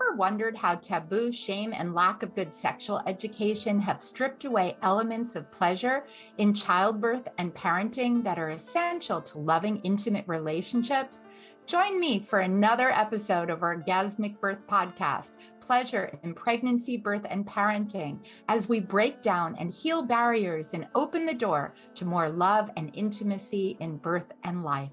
ever 0.00 0.16
wondered 0.16 0.56
how 0.56 0.74
taboo, 0.76 1.30
shame, 1.30 1.72
and 1.72 1.94
lack 1.94 2.22
of 2.22 2.34
good 2.34 2.54
sexual 2.54 3.02
education 3.06 3.80
have 3.80 4.00
stripped 4.00 4.44
away 4.44 4.76
elements 4.82 5.36
of 5.36 5.50
pleasure 5.50 6.04
in 6.38 6.54
childbirth 6.54 7.28
and 7.38 7.54
parenting 7.54 8.22
that 8.22 8.38
are 8.38 8.50
essential 8.50 9.20
to 9.20 9.38
loving, 9.38 9.78
intimate 9.82 10.24
relationships? 10.26 11.24
Join 11.66 12.00
me 12.00 12.20
for 12.20 12.40
another 12.40 12.90
episode 12.90 13.50
of 13.50 13.62
our 13.62 13.76
Orgasmic 13.76 14.40
Birth 14.40 14.66
Podcast 14.66 15.32
Pleasure 15.60 16.18
in 16.24 16.34
Pregnancy, 16.34 16.96
Birth, 16.96 17.26
and 17.28 17.46
Parenting 17.46 18.18
as 18.48 18.68
we 18.68 18.80
break 18.80 19.22
down 19.22 19.54
and 19.56 19.72
heal 19.72 20.02
barriers 20.02 20.74
and 20.74 20.88
open 20.94 21.26
the 21.26 21.34
door 21.34 21.74
to 21.94 22.04
more 22.04 22.28
love 22.28 22.70
and 22.76 22.90
intimacy 22.96 23.76
in 23.80 23.98
birth 23.98 24.32
and 24.44 24.64
life. 24.64 24.90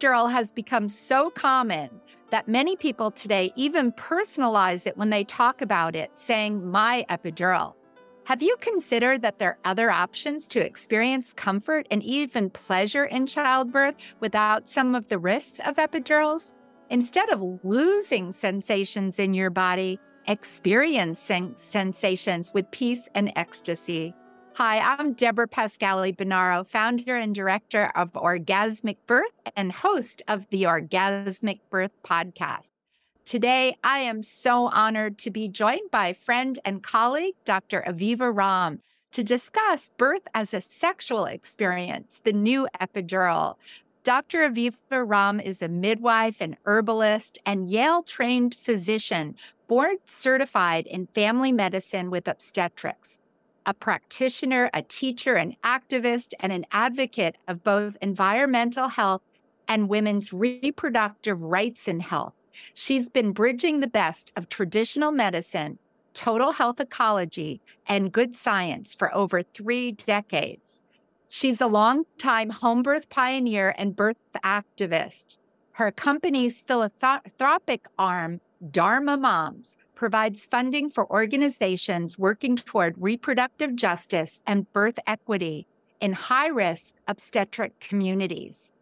Epidural 0.00 0.30
has 0.30 0.50
become 0.50 0.88
so 0.88 1.30
common 1.30 1.90
that 2.30 2.48
many 2.48 2.76
people 2.76 3.10
today 3.10 3.52
even 3.56 3.92
personalize 3.92 4.86
it 4.86 4.96
when 4.96 5.10
they 5.10 5.24
talk 5.24 5.60
about 5.60 5.94
it, 5.94 6.10
saying, 6.14 6.70
my 6.70 7.04
epidural. 7.10 7.74
Have 8.24 8.42
you 8.42 8.56
considered 8.60 9.22
that 9.22 9.38
there 9.38 9.50
are 9.50 9.58
other 9.64 9.90
options 9.90 10.46
to 10.48 10.64
experience 10.64 11.32
comfort 11.32 11.86
and 11.90 12.02
even 12.02 12.48
pleasure 12.50 13.06
in 13.06 13.26
childbirth 13.26 14.14
without 14.20 14.68
some 14.68 14.94
of 14.94 15.08
the 15.08 15.18
risks 15.18 15.60
of 15.66 15.76
epidurals? 15.76 16.54
Instead 16.90 17.28
of 17.30 17.42
losing 17.62 18.32
sensations 18.32 19.18
in 19.18 19.34
your 19.34 19.50
body, 19.50 19.98
experiencing 20.28 21.52
sensations 21.56 22.52
with 22.54 22.70
peace 22.70 23.08
and 23.14 23.32
ecstasy. 23.36 24.14
Hi, 24.54 24.80
I'm 24.80 25.12
Deborah 25.12 25.46
Pascali 25.46 26.14
Bonaro, 26.14 26.66
founder 26.66 27.16
and 27.16 27.34
director 27.34 27.92
of 27.94 28.12
Orgasmic 28.12 28.96
Birth 29.06 29.32
and 29.56 29.70
host 29.70 30.22
of 30.26 30.50
the 30.50 30.64
Orgasmic 30.64 31.60
Birth 31.70 31.92
podcast. 32.02 32.72
Today, 33.24 33.76
I 33.84 34.00
am 34.00 34.24
so 34.24 34.66
honored 34.66 35.18
to 35.18 35.30
be 35.30 35.48
joined 35.48 35.92
by 35.92 36.12
friend 36.12 36.58
and 36.64 36.82
colleague, 36.82 37.36
Dr. 37.44 37.84
Aviva 37.86 38.34
Romm, 38.34 38.80
to 39.12 39.22
discuss 39.22 39.92
birth 39.96 40.26
as 40.34 40.52
a 40.52 40.60
sexual 40.60 41.26
experience, 41.26 42.20
the 42.22 42.32
new 42.32 42.66
epidural. 42.80 43.54
Dr. 44.02 44.40
Aviva 44.40 44.74
Romm 44.90 45.42
is 45.42 45.62
a 45.62 45.68
midwife 45.68 46.38
and 46.40 46.56
herbalist 46.66 47.38
and 47.46 47.70
Yale 47.70 48.02
trained 48.02 48.56
physician, 48.56 49.36
board 49.68 49.98
certified 50.04 50.88
in 50.88 51.06
family 51.06 51.52
medicine 51.52 52.10
with 52.10 52.26
obstetrics 52.26 53.20
a 53.66 53.74
practitioner, 53.74 54.70
a 54.72 54.82
teacher, 54.82 55.34
an 55.34 55.56
activist, 55.62 56.32
and 56.40 56.52
an 56.52 56.66
advocate 56.72 57.36
of 57.46 57.62
both 57.62 57.96
environmental 58.00 58.88
health 58.88 59.22
and 59.68 59.88
women's 59.88 60.32
reproductive 60.32 61.42
rights 61.42 61.86
and 61.86 62.02
health. 62.02 62.34
She's 62.74 63.08
been 63.08 63.32
bridging 63.32 63.80
the 63.80 63.86
best 63.86 64.32
of 64.36 64.48
traditional 64.48 65.12
medicine, 65.12 65.78
total 66.14 66.52
health 66.52 66.80
ecology, 66.80 67.60
and 67.86 68.12
good 68.12 68.34
science 68.34 68.94
for 68.94 69.14
over 69.14 69.42
three 69.42 69.92
decades. 69.92 70.82
She's 71.28 71.60
a 71.60 71.68
longtime 71.68 72.50
home 72.50 72.82
birth 72.82 73.08
pioneer 73.08 73.74
and 73.78 73.94
birth 73.94 74.16
activist. 74.44 75.38
Her 75.72 75.92
company's 75.92 76.62
philanthropic 76.62 77.86
arm, 77.96 78.40
Dharma 78.68 79.16
Moms, 79.16 79.78
provides 79.94 80.46
funding 80.46 80.90
for 80.90 81.10
organizations 81.10 82.18
working 82.18 82.56
toward 82.56 82.94
reproductive 82.98 83.76
justice 83.76 84.42
and 84.46 84.70
birth 84.72 84.98
equity 85.06 85.66
in 86.00 86.12
high 86.12 86.48
risk 86.48 86.94
obstetric 87.06 87.78
communities. 87.80 88.72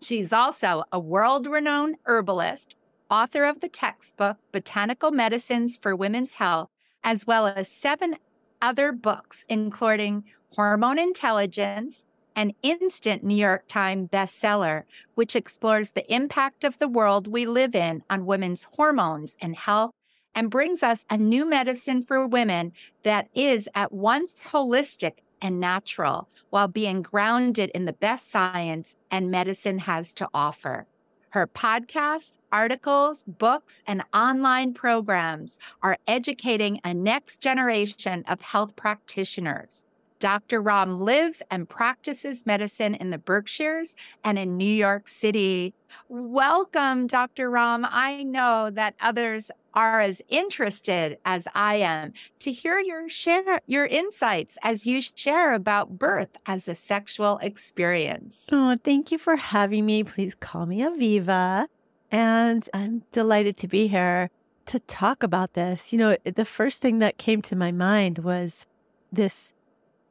She's 0.00 0.32
also 0.32 0.84
a 0.90 0.98
world 0.98 1.46
renowned 1.46 1.96
herbalist, 2.04 2.74
author 3.10 3.44
of 3.44 3.60
the 3.60 3.68
textbook 3.68 4.38
Botanical 4.50 5.10
Medicines 5.10 5.78
for 5.78 5.94
Women's 5.94 6.34
Health, 6.34 6.70
as 7.04 7.26
well 7.26 7.46
as 7.46 7.68
seven 7.68 8.16
other 8.60 8.92
books, 8.92 9.44
including 9.48 10.24
Hormone 10.56 10.98
Intelligence, 10.98 12.04
an 12.36 12.52
instant 12.62 13.22
New 13.22 13.36
York 13.36 13.68
Times 13.68 14.08
bestseller, 14.10 14.84
which 15.14 15.36
explores 15.36 15.92
the 15.92 16.12
impact 16.12 16.64
of 16.64 16.78
the 16.78 16.88
world 16.88 17.26
we 17.26 17.46
live 17.46 17.74
in 17.74 18.02
on 18.08 18.26
women's 18.26 18.64
hormones 18.72 19.36
and 19.40 19.56
health 19.56 19.92
and 20.34 20.50
brings 20.50 20.82
us 20.82 21.04
a 21.10 21.16
new 21.16 21.44
medicine 21.44 22.02
for 22.02 22.26
women 22.26 22.72
that 23.02 23.28
is 23.34 23.68
at 23.74 23.92
once 23.92 24.48
holistic 24.48 25.18
and 25.40 25.60
natural 25.60 26.28
while 26.50 26.68
being 26.68 27.02
grounded 27.02 27.70
in 27.74 27.84
the 27.84 27.92
best 27.92 28.30
science 28.30 28.96
and 29.10 29.30
medicine 29.30 29.80
has 29.80 30.12
to 30.14 30.28
offer. 30.32 30.86
Her 31.30 31.46
podcasts, 31.46 32.36
articles, 32.52 33.24
books, 33.24 33.82
and 33.86 34.04
online 34.12 34.74
programs 34.74 35.58
are 35.82 35.96
educating 36.06 36.78
a 36.84 36.92
next 36.92 37.38
generation 37.38 38.22
of 38.28 38.42
health 38.42 38.76
practitioners. 38.76 39.86
Dr. 40.22 40.62
Romm 40.62 41.00
lives 41.00 41.42
and 41.50 41.68
practices 41.68 42.46
medicine 42.46 42.94
in 42.94 43.10
the 43.10 43.18
Berkshires 43.18 43.96
and 44.22 44.38
in 44.38 44.56
New 44.56 44.64
York 44.72 45.08
City. 45.08 45.74
Welcome, 46.08 47.08
Dr. 47.08 47.50
Romm. 47.50 47.84
I 47.90 48.22
know 48.22 48.70
that 48.70 48.94
others 49.00 49.50
are 49.74 50.00
as 50.00 50.22
interested 50.28 51.18
as 51.24 51.48
I 51.56 51.74
am 51.74 52.12
to 52.38 52.52
hear 52.52 52.78
your 52.78 53.08
share 53.08 53.58
your 53.66 53.84
insights 53.84 54.58
as 54.62 54.86
you 54.86 55.00
share 55.02 55.54
about 55.54 55.98
birth 55.98 56.36
as 56.46 56.68
a 56.68 56.76
sexual 56.76 57.38
experience. 57.38 58.48
Oh, 58.52 58.78
thank 58.84 59.10
you 59.10 59.18
for 59.18 59.34
having 59.34 59.84
me. 59.86 60.04
Please 60.04 60.36
call 60.36 60.66
me 60.66 60.82
Aviva. 60.82 61.66
And 62.12 62.68
I'm 62.72 63.02
delighted 63.10 63.56
to 63.56 63.66
be 63.66 63.88
here 63.88 64.30
to 64.66 64.78
talk 64.78 65.24
about 65.24 65.54
this. 65.54 65.92
You 65.92 65.98
know, 65.98 66.16
the 66.24 66.44
first 66.44 66.80
thing 66.80 67.00
that 67.00 67.18
came 67.18 67.42
to 67.42 67.56
my 67.56 67.72
mind 67.72 68.18
was 68.18 68.66
this 69.10 69.54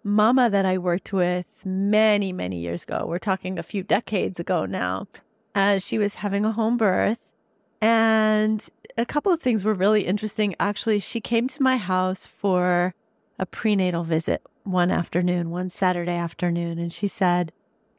mama 0.03 0.49
that 0.49 0.65
I 0.65 0.77
worked 0.77 1.13
with 1.13 1.45
many, 1.63 2.31
many 2.33 2.57
years 2.59 2.83
ago. 2.83 3.05
We're 3.07 3.19
talking 3.19 3.57
a 3.57 3.63
few 3.63 3.83
decades 3.83 4.39
ago 4.39 4.65
now. 4.65 5.07
As 5.53 5.85
she 5.85 5.97
was 5.97 6.15
having 6.15 6.45
a 6.45 6.51
home 6.53 6.77
birth. 6.77 7.19
And 7.81 8.67
a 8.97 9.05
couple 9.05 9.31
of 9.31 9.41
things 9.41 9.63
were 9.63 9.73
really 9.73 10.05
interesting. 10.05 10.55
Actually, 10.59 10.99
she 10.99 11.19
came 11.19 11.47
to 11.47 11.63
my 11.63 11.77
house 11.77 12.27
for 12.27 12.93
a 13.39 13.45
prenatal 13.45 14.03
visit 14.03 14.41
one 14.63 14.91
afternoon, 14.91 15.49
one 15.49 15.69
Saturday 15.69 16.15
afternoon, 16.15 16.77
and 16.77 16.93
she 16.93 17.07
said, 17.07 17.51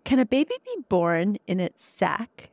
Can 0.05 0.19
a 0.19 0.25
baby 0.25 0.55
be 0.65 0.85
born 0.89 1.37
in 1.47 1.59
its 1.59 1.85
sac? 1.85 2.51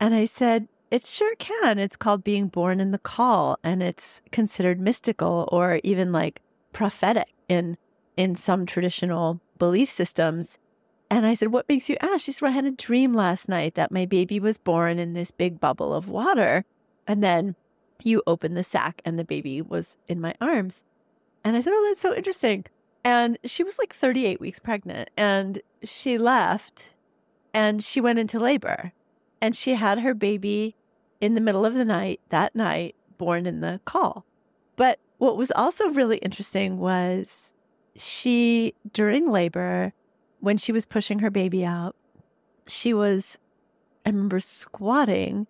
And 0.00 0.14
I 0.14 0.24
said, 0.24 0.68
It 0.90 1.06
sure 1.06 1.34
can. 1.36 1.78
It's 1.78 1.96
called 1.96 2.24
being 2.24 2.48
born 2.48 2.80
in 2.80 2.90
the 2.90 2.98
caul, 2.98 3.58
and 3.62 3.82
it's 3.82 4.22
considered 4.30 4.80
mystical 4.80 5.48
or 5.52 5.80
even 5.84 6.10
like 6.10 6.40
prophetic 6.72 7.28
in 7.48 7.76
in 8.16 8.34
some 8.36 8.66
traditional 8.66 9.40
belief 9.58 9.88
systems. 9.88 10.58
And 11.10 11.26
I 11.26 11.34
said, 11.34 11.52
What 11.52 11.68
makes 11.68 11.88
you 11.88 11.96
ask? 12.00 12.24
She 12.24 12.32
said, 12.32 12.46
I 12.46 12.52
had 12.52 12.64
a 12.64 12.72
dream 12.72 13.12
last 13.12 13.48
night 13.48 13.74
that 13.74 13.92
my 13.92 14.06
baby 14.06 14.40
was 14.40 14.58
born 14.58 14.98
in 14.98 15.12
this 15.12 15.30
big 15.30 15.60
bubble 15.60 15.94
of 15.94 16.08
water. 16.08 16.64
And 17.06 17.22
then 17.22 17.56
you 18.02 18.22
open 18.26 18.54
the 18.54 18.64
sac 18.64 19.02
and 19.04 19.18
the 19.18 19.24
baby 19.24 19.60
was 19.60 19.96
in 20.08 20.20
my 20.20 20.34
arms. 20.40 20.84
And 21.44 21.56
I 21.56 21.62
thought, 21.62 21.74
Oh, 21.74 21.86
that's 21.88 22.00
so 22.00 22.14
interesting. 22.14 22.64
And 23.04 23.38
she 23.44 23.64
was 23.64 23.78
like 23.78 23.92
38 23.92 24.40
weeks 24.40 24.60
pregnant 24.60 25.10
and 25.16 25.60
she 25.82 26.18
left 26.18 26.90
and 27.52 27.82
she 27.82 28.00
went 28.00 28.20
into 28.20 28.38
labor 28.38 28.92
and 29.40 29.56
she 29.56 29.74
had 29.74 30.00
her 30.00 30.14
baby 30.14 30.76
in 31.20 31.34
the 31.34 31.40
middle 31.40 31.66
of 31.66 31.74
the 31.74 31.84
night 31.84 32.20
that 32.28 32.54
night, 32.54 32.94
born 33.18 33.44
in 33.44 33.60
the 33.60 33.80
caul. 33.84 34.24
But 34.76 34.98
what 35.18 35.36
was 35.36 35.50
also 35.52 35.88
really 35.88 36.18
interesting 36.18 36.78
was 36.78 37.52
she, 37.96 38.74
during 38.92 39.30
labor, 39.30 39.92
when 40.40 40.56
she 40.56 40.72
was 40.72 40.86
pushing 40.86 41.20
her 41.20 41.30
baby 41.30 41.64
out, 41.64 41.94
she 42.66 42.94
was, 42.94 43.38
I 44.04 44.10
remember 44.10 44.40
squatting, 44.40 45.46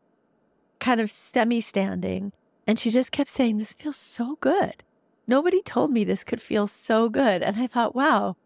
kind 0.81 1.00
of 1.00 1.11
semi 1.11 1.61
standing, 1.61 2.33
and 2.67 2.79
she 2.79 2.91
just 2.91 3.12
kept 3.12 3.31
saying, 3.31 3.59
This 3.59 3.73
feels 3.73 3.97
so 3.97 4.37
good. 4.41 4.83
Nobody 5.27 5.62
told 5.62 5.91
me 5.91 6.05
this 6.05 6.25
could 6.25 6.41
feel 6.41 6.67
so 6.67 7.09
good. 7.09 7.43
And 7.43 7.56
I 7.56 7.67
thought, 7.67 7.94
wow, 7.94 8.37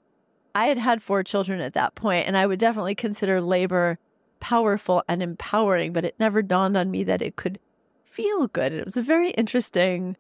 I 0.55 0.67
had 0.67 0.79
had 0.79 1.03
four 1.03 1.23
children 1.23 1.61
at 1.61 1.75
that 1.75 1.95
point, 1.95 2.27
and 2.27 2.37
I 2.37 2.47
would 2.47 2.59
definitely 2.59 2.95
consider 2.95 3.41
labor 3.41 3.99
powerful 4.41 5.03
and 5.09 5.23
empowering, 5.23 5.93
but 5.93 6.05
it 6.05 6.15
never 6.19 6.43
dawned 6.43 6.77
on 6.77 6.91
me 6.91 7.03
that 7.05 7.23
it 7.23 7.37
could 7.37 7.59
feel 8.05 8.47
good. 8.47 8.73
And 8.73 8.81
it 8.81 8.85
was 8.85 8.97
a 8.97 9.03
very 9.03 9.31
interesting 9.31 10.17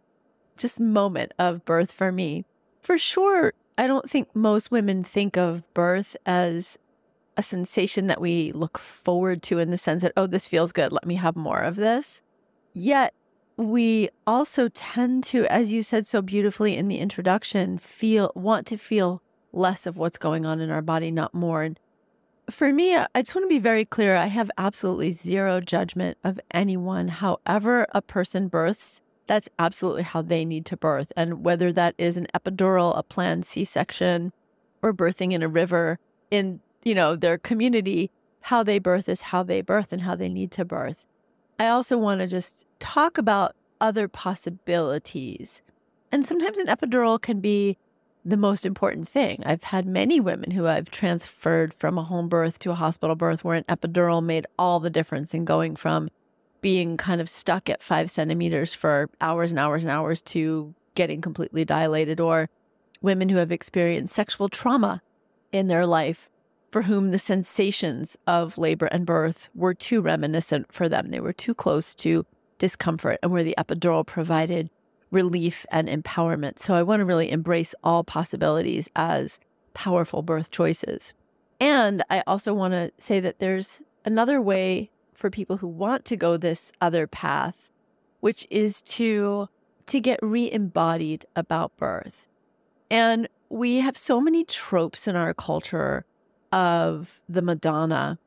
just 0.56 0.80
moment 0.80 1.32
of 1.38 1.64
birth 1.64 1.92
for 1.92 2.10
me. 2.10 2.44
For 2.80 2.96
sure, 2.96 3.52
I 3.78 3.86
don't 3.86 4.08
think 4.08 4.34
most 4.34 4.70
women 4.70 5.04
think 5.04 5.36
of 5.36 5.62
birth 5.74 6.16
as 6.24 6.78
a 7.36 7.42
sensation 7.42 8.06
that 8.06 8.20
we 8.20 8.52
look 8.52 8.78
forward 8.78 9.42
to 9.44 9.58
in 9.58 9.70
the 9.70 9.76
sense 9.76 10.02
that, 10.02 10.12
oh, 10.16 10.26
this 10.26 10.48
feels 10.48 10.72
good. 10.72 10.92
Let 10.92 11.06
me 11.06 11.16
have 11.16 11.36
more 11.36 11.60
of 11.60 11.76
this. 11.76 12.22
Yet 12.72 13.12
we 13.56 14.08
also 14.26 14.68
tend 14.68 15.24
to, 15.24 15.44
as 15.46 15.72
you 15.72 15.82
said 15.82 16.06
so 16.06 16.22
beautifully 16.22 16.76
in 16.76 16.88
the 16.88 16.98
introduction, 16.98 17.78
feel, 17.78 18.32
want 18.34 18.66
to 18.68 18.78
feel 18.78 19.22
less 19.52 19.86
of 19.86 19.96
what's 19.96 20.18
going 20.18 20.46
on 20.46 20.60
in 20.60 20.70
our 20.70 20.82
body, 20.82 21.10
not 21.10 21.34
more. 21.34 21.62
And 21.62 21.78
for 22.50 22.72
me, 22.72 22.96
I 22.96 23.08
just 23.16 23.34
want 23.34 23.44
to 23.44 23.48
be 23.48 23.58
very 23.58 23.84
clear. 23.84 24.14
I 24.16 24.26
have 24.26 24.50
absolutely 24.56 25.10
zero 25.10 25.60
judgment 25.60 26.16
of 26.22 26.40
anyone. 26.50 27.08
However, 27.08 27.86
a 27.92 28.02
person 28.02 28.48
births, 28.48 29.02
that's 29.26 29.48
absolutely 29.58 30.02
how 30.02 30.22
they 30.22 30.44
need 30.44 30.66
to 30.66 30.76
birth. 30.76 31.12
And 31.16 31.44
whether 31.44 31.72
that 31.72 31.94
is 31.98 32.16
an 32.16 32.28
epidural, 32.34 32.96
a 32.96 33.02
planned 33.02 33.44
C 33.44 33.64
section, 33.64 34.32
or 34.82 34.92
birthing 34.92 35.32
in 35.32 35.42
a 35.42 35.48
river 35.48 35.98
in, 36.30 36.60
you 36.84 36.94
know, 36.94 37.16
their 37.16 37.38
community, 37.38 38.10
how 38.42 38.62
they 38.62 38.78
birth 38.78 39.08
is 39.08 39.22
how 39.22 39.42
they 39.42 39.60
birth 39.60 39.92
and 39.92 40.02
how 40.02 40.14
they 40.14 40.28
need 40.28 40.50
to 40.52 40.64
birth. 40.64 41.06
I 41.58 41.68
also 41.68 41.96
want 41.96 42.20
to 42.20 42.26
just 42.26 42.66
talk 42.78 43.18
about 43.18 43.56
other 43.80 44.08
possibilities. 44.08 45.62
And 46.12 46.26
sometimes 46.26 46.58
an 46.58 46.66
epidural 46.66 47.20
can 47.20 47.40
be 47.40 47.76
the 48.24 48.36
most 48.36 48.66
important 48.66 49.08
thing. 49.08 49.42
I've 49.46 49.64
had 49.64 49.86
many 49.86 50.20
women 50.20 50.50
who 50.50 50.66
I've 50.66 50.90
transferred 50.90 51.72
from 51.74 51.96
a 51.96 52.02
home 52.02 52.28
birth 52.28 52.58
to 52.60 52.72
a 52.72 52.74
hospital 52.74 53.14
birth 53.14 53.44
where 53.44 53.56
an 53.56 53.64
epidural 53.64 54.22
made 54.22 54.46
all 54.58 54.80
the 54.80 54.90
difference 54.90 55.32
in 55.32 55.44
going 55.44 55.76
from 55.76 56.10
being 56.66 56.96
kind 56.96 57.20
of 57.20 57.28
stuck 57.28 57.70
at 57.70 57.80
five 57.80 58.10
centimeters 58.10 58.74
for 58.74 59.08
hours 59.20 59.52
and 59.52 59.58
hours 59.60 59.84
and 59.84 59.90
hours 59.92 60.20
to 60.20 60.74
getting 60.96 61.20
completely 61.20 61.64
dilated, 61.64 62.18
or 62.18 62.50
women 63.00 63.28
who 63.28 63.36
have 63.36 63.52
experienced 63.52 64.12
sexual 64.12 64.48
trauma 64.48 65.00
in 65.52 65.68
their 65.68 65.86
life 65.86 66.28
for 66.72 66.82
whom 66.82 67.12
the 67.12 67.20
sensations 67.20 68.16
of 68.26 68.58
labor 68.58 68.86
and 68.86 69.06
birth 69.06 69.48
were 69.54 69.74
too 69.74 70.00
reminiscent 70.00 70.72
for 70.72 70.88
them. 70.88 71.12
They 71.12 71.20
were 71.20 71.32
too 71.32 71.54
close 71.54 71.94
to 71.94 72.26
discomfort, 72.58 73.20
and 73.22 73.30
where 73.30 73.44
the 73.44 73.54
epidural 73.56 74.04
provided 74.04 74.68
relief 75.12 75.66
and 75.70 75.86
empowerment. 75.88 76.58
So 76.58 76.74
I 76.74 76.82
want 76.82 76.98
to 76.98 77.04
really 77.04 77.30
embrace 77.30 77.76
all 77.84 78.02
possibilities 78.02 78.88
as 78.96 79.38
powerful 79.72 80.20
birth 80.20 80.50
choices. 80.50 81.14
And 81.60 82.02
I 82.10 82.24
also 82.26 82.52
want 82.52 82.72
to 82.72 82.90
say 82.98 83.20
that 83.20 83.38
there's 83.38 83.82
another 84.04 84.42
way 84.42 84.90
for 85.16 85.30
people 85.30 85.58
who 85.58 85.68
want 85.68 86.04
to 86.06 86.16
go 86.16 86.36
this 86.36 86.72
other 86.80 87.06
path, 87.06 87.72
which 88.20 88.46
is 88.50 88.82
to 88.82 89.48
to 89.86 90.00
get 90.00 90.18
re-embodied 90.20 91.24
about 91.36 91.76
birth. 91.76 92.26
And 92.90 93.28
we 93.48 93.76
have 93.76 93.96
so 93.96 94.20
many 94.20 94.44
tropes 94.44 95.06
in 95.06 95.14
our 95.14 95.32
culture 95.32 96.04
of 96.50 97.20
the 97.28 97.42
Madonna, 97.42 98.18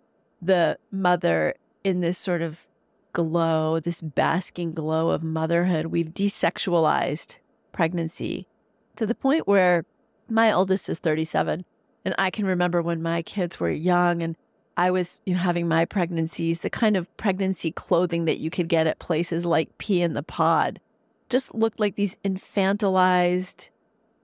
the 0.41 0.77
mother 0.89 1.55
in 1.83 1.99
this 1.99 2.17
sort 2.17 2.41
of 2.41 2.65
glow, 3.11 3.81
this 3.81 4.01
basking 4.01 4.73
glow 4.73 5.09
of 5.09 5.21
motherhood. 5.21 5.87
We've 5.87 6.13
desexualized 6.13 7.39
pregnancy 7.73 8.47
to 8.95 9.05
the 9.05 9.15
point 9.15 9.47
where 9.47 9.85
my 10.29 10.51
oldest 10.51 10.87
is 10.87 10.99
37 10.99 11.65
and 12.05 12.15
I 12.17 12.29
can 12.29 12.45
remember 12.45 12.81
when 12.81 13.01
my 13.01 13.21
kids 13.21 13.59
were 13.59 13.69
young 13.69 14.23
and 14.23 14.37
I 14.79 14.91
was, 14.91 15.19
you 15.25 15.33
know, 15.33 15.41
having 15.41 15.67
my 15.67 15.83
pregnancies, 15.83 16.61
the 16.61 16.69
kind 16.69 16.95
of 16.95 17.15
pregnancy 17.17 17.69
clothing 17.69 18.23
that 18.23 18.37
you 18.37 18.49
could 18.49 18.69
get 18.69 18.87
at 18.87 18.97
places 18.97 19.45
like 19.45 19.77
Pea 19.77 20.03
in 20.03 20.13
the 20.13 20.23
Pod 20.23 20.79
just 21.27 21.53
looked 21.53 21.81
like 21.81 21.97
these 21.97 22.15
infantilized 22.23 23.71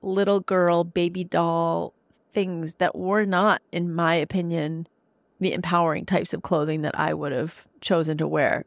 little 0.02 0.40
girl 0.40 0.86
baby 0.86 1.26
doll 1.26 1.94
things 2.32 2.76
that 2.76 2.96
were 2.96 3.26
not, 3.26 3.62
in 3.74 3.94
my 3.94 4.16
opinion, 4.16 4.88
the 5.42 5.52
empowering 5.52 6.06
types 6.06 6.34
of 6.34 6.42
clothing 6.42 6.84
that 6.84 6.98
I 6.98 7.14
would 7.14 7.34
have 7.34 7.68
chosen 7.82 8.18
to 8.20 8.28
wear. 8.28 8.64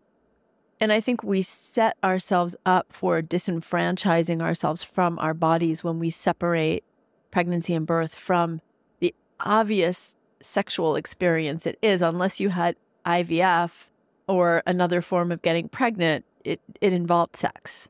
And 0.78 0.92
I 0.92 1.00
think 1.00 1.22
we 1.22 1.40
set 1.40 1.96
ourselves 2.04 2.54
up 2.66 2.88
for 2.92 3.22
disenfranchising 3.22 4.42
ourselves 4.42 4.84
from 4.84 5.18
our 5.20 5.32
bodies 5.32 5.82
when 5.82 5.98
we 5.98 6.10
separate 6.10 6.84
pregnancy 7.30 7.72
and 7.72 7.86
birth 7.86 8.14
from 8.14 8.60
the 9.00 9.14
obvious 9.40 10.18
sexual 10.40 10.96
experience 10.96 11.66
it 11.66 11.78
is, 11.82 12.02
unless 12.02 12.40
you 12.40 12.50
had 12.50 12.76
IVF 13.04 13.70
or 14.26 14.62
another 14.66 15.00
form 15.00 15.32
of 15.32 15.42
getting 15.42 15.68
pregnant, 15.68 16.24
it, 16.44 16.60
it 16.80 16.92
involved 16.92 17.36
sex. 17.36 17.88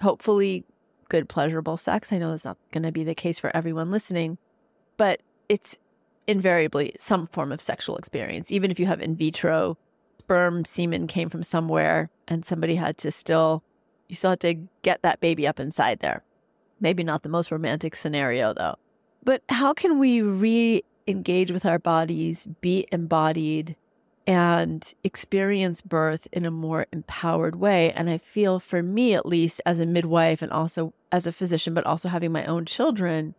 Hopefully, 0.00 0.64
good, 1.08 1.28
pleasurable 1.28 1.76
sex. 1.76 2.12
I 2.12 2.18
know 2.18 2.30
that's 2.30 2.44
not 2.44 2.56
going 2.72 2.84
to 2.84 2.92
be 2.92 3.04
the 3.04 3.14
case 3.14 3.38
for 3.38 3.54
everyone 3.54 3.90
listening, 3.90 4.38
but 4.96 5.20
it's 5.48 5.76
invariably 6.26 6.92
some 6.96 7.26
form 7.26 7.52
of 7.52 7.60
sexual 7.60 7.96
experience, 7.96 8.50
even 8.50 8.70
if 8.70 8.78
you 8.78 8.86
have 8.86 9.00
in 9.00 9.16
vitro 9.16 9.76
sperm 10.18 10.64
semen 10.64 11.08
came 11.08 11.28
from 11.28 11.42
somewhere 11.42 12.08
and 12.28 12.44
somebody 12.44 12.76
had 12.76 12.96
to 12.96 13.10
still, 13.10 13.64
you 14.08 14.14
still 14.14 14.30
had 14.30 14.40
to 14.40 14.54
get 14.82 15.02
that 15.02 15.18
baby 15.18 15.44
up 15.44 15.58
inside 15.58 15.98
there. 15.98 16.22
Maybe 16.78 17.02
not 17.02 17.24
the 17.24 17.28
most 17.28 17.50
romantic 17.50 17.96
scenario 17.96 18.54
though. 18.54 18.76
But 19.24 19.42
how 19.48 19.74
can 19.74 19.98
we 19.98 20.22
re 20.22 20.84
engage 21.10 21.52
with 21.52 21.66
our 21.66 21.78
bodies, 21.78 22.46
be 22.60 22.86
embodied, 22.92 23.76
and 24.26 24.94
experience 25.02 25.80
birth 25.80 26.28
in 26.32 26.44
a 26.44 26.50
more 26.50 26.86
empowered 26.92 27.56
way? 27.56 27.92
And 27.92 28.08
I 28.08 28.18
feel 28.18 28.60
for 28.60 28.82
me, 28.82 29.14
at 29.14 29.26
least 29.26 29.60
as 29.66 29.78
a 29.78 29.86
midwife 29.86 30.42
and 30.42 30.52
also 30.52 30.92
as 31.12 31.26
a 31.26 31.32
physician, 31.32 31.74
but 31.74 31.86
also 31.86 32.08
having 32.08 32.32
my 32.32 32.44
own 32.44 32.64
children, 32.64 33.34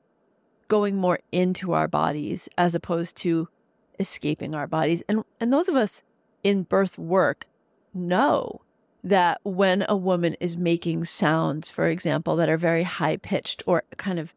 going 0.68 0.95
more 0.95 1.19
into 1.31 1.73
our 1.73 1.88
bodies 1.88 2.47
as 2.57 2.75
opposed 2.75 3.15
to 3.18 3.47
escaping 4.00 4.56
our 4.56 4.68
bodies. 4.68 5.03
And 5.07 5.23
and 5.39 5.53
those 5.53 5.69
of 5.69 5.75
us 5.75 6.03
in 6.44 6.63
birth 6.63 6.97
work 6.97 7.45
know 7.94 8.62
that 9.03 9.39
when 9.44 9.85
a 9.89 9.95
woman 9.95 10.35
is 10.39 10.56
making 10.56 11.06
sounds, 11.06 11.69
for 11.69 11.88
example, 11.88 12.35
that 12.35 12.50
are 12.50 12.57
very 12.57 12.83
high 12.83 13.18
pitched 13.18 13.63
or 13.65 13.83
kind 13.97 14.19
of 14.19 14.33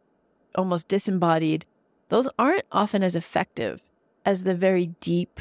almost 0.54 0.88
disembodied, 0.88 1.66
those 2.08 2.28
aren't 2.38 2.66
often 2.72 3.02
as 3.02 3.16
effective 3.16 3.82
as 4.24 4.44
the 4.44 4.54
very 4.54 4.86
deep 5.00 5.40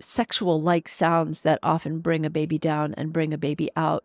sexual 0.00 0.60
like 0.60 0.88
sounds 0.88 1.42
that 1.42 1.58
often 1.62 2.00
bring 2.00 2.26
a 2.26 2.30
baby 2.30 2.58
down 2.58 2.94
and 2.94 3.12
bring 3.12 3.32
a 3.32 3.38
baby 3.38 3.70
out. 3.76 4.04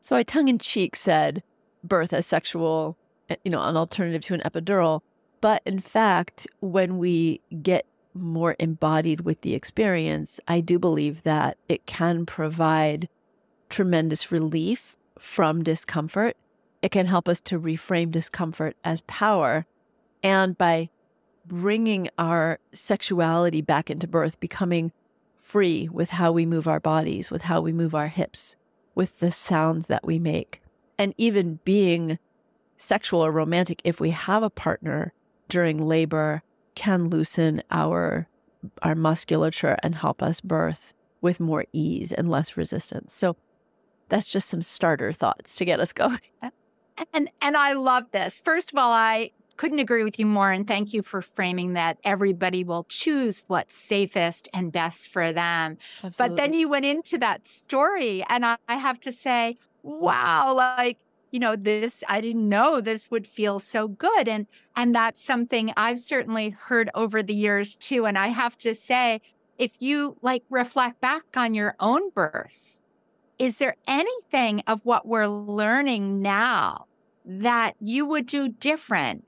So 0.00 0.16
I 0.16 0.22
tongue 0.22 0.48
in 0.48 0.58
cheek 0.58 0.96
said 0.96 1.42
birth 1.84 2.12
as 2.12 2.26
sexual, 2.26 2.96
eh, 3.28 3.36
you 3.44 3.50
know, 3.50 3.62
an 3.62 3.76
alternative 3.76 4.22
to 4.22 4.34
an 4.34 4.40
epidural. 4.40 5.00
But 5.40 5.62
in 5.64 5.80
fact, 5.80 6.46
when 6.60 6.98
we 6.98 7.40
get 7.62 7.86
more 8.14 8.56
embodied 8.58 9.22
with 9.22 9.40
the 9.40 9.54
experience, 9.54 10.38
I 10.46 10.60
do 10.60 10.78
believe 10.78 11.22
that 11.22 11.56
it 11.68 11.86
can 11.86 12.26
provide 12.26 13.08
tremendous 13.68 14.30
relief 14.30 14.96
from 15.18 15.62
discomfort. 15.62 16.36
It 16.82 16.90
can 16.90 17.06
help 17.06 17.28
us 17.28 17.40
to 17.42 17.58
reframe 17.58 18.10
discomfort 18.10 18.76
as 18.84 19.00
power. 19.02 19.66
And 20.22 20.58
by 20.58 20.90
bringing 21.52 22.08
our 22.18 22.58
sexuality 22.72 23.60
back 23.60 23.90
into 23.90 24.08
birth, 24.08 24.40
becoming 24.40 24.90
free 25.36 25.86
with 25.92 26.08
how 26.08 26.32
we 26.32 26.46
move 26.46 26.66
our 26.66 26.80
bodies, 26.80 27.30
with 27.30 27.42
how 27.42 27.60
we 27.60 27.72
move 27.72 27.94
our 27.94 28.08
hips, 28.08 28.56
with 28.94 29.20
the 29.20 29.30
sounds 29.30 29.86
that 29.86 30.06
we 30.06 30.18
make, 30.18 30.62
and 30.96 31.12
even 31.18 31.60
being 31.62 32.18
sexual 32.78 33.20
or 33.20 33.30
romantic 33.30 33.82
if 33.84 34.00
we 34.00 34.10
have 34.10 34.42
a 34.42 34.48
partner 34.48 35.12
during 35.50 35.76
labor 35.76 36.42
can 36.74 37.08
loosen 37.08 37.62
our 37.70 38.26
our 38.80 38.94
musculature 38.94 39.76
and 39.82 39.96
help 39.96 40.22
us 40.22 40.40
birth 40.40 40.94
with 41.20 41.38
more 41.38 41.66
ease 41.72 42.12
and 42.12 42.30
less 42.30 42.56
resistance. 42.56 43.12
So 43.12 43.36
that's 44.08 44.26
just 44.26 44.48
some 44.48 44.62
starter 44.62 45.12
thoughts 45.12 45.56
to 45.56 45.66
get 45.66 45.80
us 45.80 45.92
going. 45.92 46.18
And 47.12 47.30
and 47.42 47.58
I 47.58 47.74
love 47.74 48.10
this. 48.10 48.40
First 48.40 48.72
of 48.72 48.78
all, 48.78 48.92
I 48.92 49.32
couldn't 49.56 49.78
agree 49.78 50.04
with 50.04 50.18
you 50.18 50.26
more 50.26 50.50
and 50.50 50.66
thank 50.66 50.92
you 50.92 51.02
for 51.02 51.22
framing 51.22 51.74
that 51.74 51.98
everybody 52.04 52.64
will 52.64 52.84
choose 52.88 53.44
what's 53.46 53.76
safest 53.76 54.48
and 54.52 54.72
best 54.72 55.08
for 55.08 55.32
them. 55.32 55.78
Absolutely. 56.02 56.12
But 56.18 56.36
then 56.36 56.52
you 56.52 56.68
went 56.68 56.84
into 56.84 57.18
that 57.18 57.46
story 57.46 58.24
and 58.28 58.44
I, 58.44 58.56
I 58.68 58.76
have 58.76 59.00
to 59.00 59.12
say, 59.12 59.56
wow, 59.82 60.54
like 60.54 60.98
you 61.32 61.40
know 61.40 61.56
this 61.56 62.04
i 62.08 62.20
didn't 62.20 62.46
know 62.46 62.80
this 62.80 63.10
would 63.10 63.26
feel 63.26 63.58
so 63.58 63.88
good 63.88 64.28
and 64.28 64.46
and 64.76 64.94
that's 64.94 65.24
something 65.24 65.72
i've 65.76 65.98
certainly 65.98 66.50
heard 66.50 66.90
over 66.94 67.22
the 67.22 67.34
years 67.34 67.74
too 67.74 68.04
and 68.04 68.18
i 68.18 68.28
have 68.28 68.56
to 68.58 68.74
say 68.74 69.20
if 69.58 69.72
you 69.80 70.16
like 70.22 70.44
reflect 70.50 71.00
back 71.00 71.24
on 71.34 71.54
your 71.54 71.74
own 71.80 72.10
births 72.10 72.82
is 73.38 73.58
there 73.58 73.76
anything 73.88 74.62
of 74.66 74.84
what 74.84 75.06
we're 75.06 75.26
learning 75.26 76.20
now 76.20 76.86
that 77.24 77.74
you 77.80 78.04
would 78.04 78.26
do 78.26 78.48
different 78.48 79.24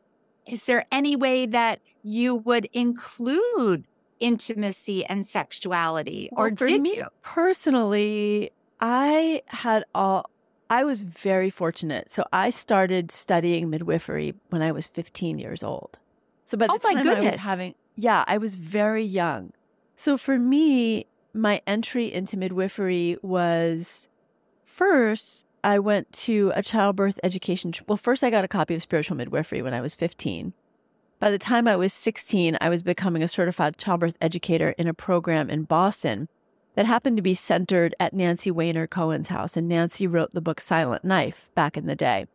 is 0.47 0.67
there 0.67 0.87
any 0.93 1.17
way 1.17 1.47
that 1.47 1.81
you 2.03 2.35
would 2.35 2.69
include 2.73 3.85
intimacy 4.21 5.05
and 5.07 5.27
sexuality 5.27 6.29
or 6.33 6.47
well, 6.47 6.55
did 6.55 6.83
me, 6.83 6.97
you 6.97 7.05
personally 7.23 8.51
i 8.81 9.43
had 9.49 9.85
all 9.95 10.31
I 10.71 10.85
was 10.85 11.03
very 11.03 11.51
fortunate. 11.51 12.11
So 12.11 12.25
I 12.33 12.51
started 12.51 13.11
studying 13.11 13.71
midwifery 13.71 14.35
when 14.49 14.63
I 14.63 14.73
was 14.73 14.87
15 14.87 15.39
years 15.39 15.63
old. 15.63 15.99
So 16.45 16.57
by 16.57 16.67
the 16.67 16.73
oh 16.73 16.79
time 16.79 17.03
goodness. 17.03 17.19
I 17.19 17.31
was 17.33 17.35
having, 17.37 17.75
yeah, 17.97 18.25
I 18.27 18.39
was 18.39 18.55
very 18.55 19.05
young. 19.05 19.53
So 19.97 20.17
for 20.17 20.39
me, 20.39 21.07
my 21.33 21.61
entry 21.67 22.13
into 22.13 22.37
midwifery 22.37 23.19
was 23.23 24.09
first, 24.65 25.47
I 25.64 25.78
went 25.78 26.12
to 26.12 26.52
a 26.54 26.62
childbirth 26.62 27.18
education. 27.23 27.73
Well, 27.88 27.97
first, 27.97 28.23
I 28.23 28.28
got 28.28 28.44
a 28.44 28.49
copy 28.49 28.75
of 28.75 28.83
Spiritual 28.83 29.16
Midwifery 29.16 29.62
when 29.62 29.73
I 29.73 29.80
was 29.80 29.94
15. 29.94 30.52
By 31.18 31.30
the 31.30 31.38
time 31.38 31.66
I 31.66 31.75
was 31.75 31.94
16, 31.94 32.59
I 32.61 32.68
was 32.68 32.83
becoming 32.83 33.23
a 33.23 33.28
certified 33.28 33.78
childbirth 33.78 34.16
educator 34.21 34.75
in 34.76 34.87
a 34.87 34.92
program 34.94 35.49
in 35.49 35.62
Boston 35.62 36.28
that 36.75 36.85
happened 36.85 37.16
to 37.16 37.23
be 37.23 37.35
centered 37.35 37.94
at 37.99 38.12
Nancy 38.12 38.50
Wainer 38.50 38.88
Cohen's 38.88 39.28
house. 39.28 39.56
And 39.56 39.66
Nancy 39.66 40.06
wrote 40.06 40.35
the 40.35 40.42
book 40.42 40.61
Silent 40.61 41.02
Knife 41.02 41.50
back 41.54 41.78
in 41.78 41.87
the 41.87 41.97
day. 41.97 42.26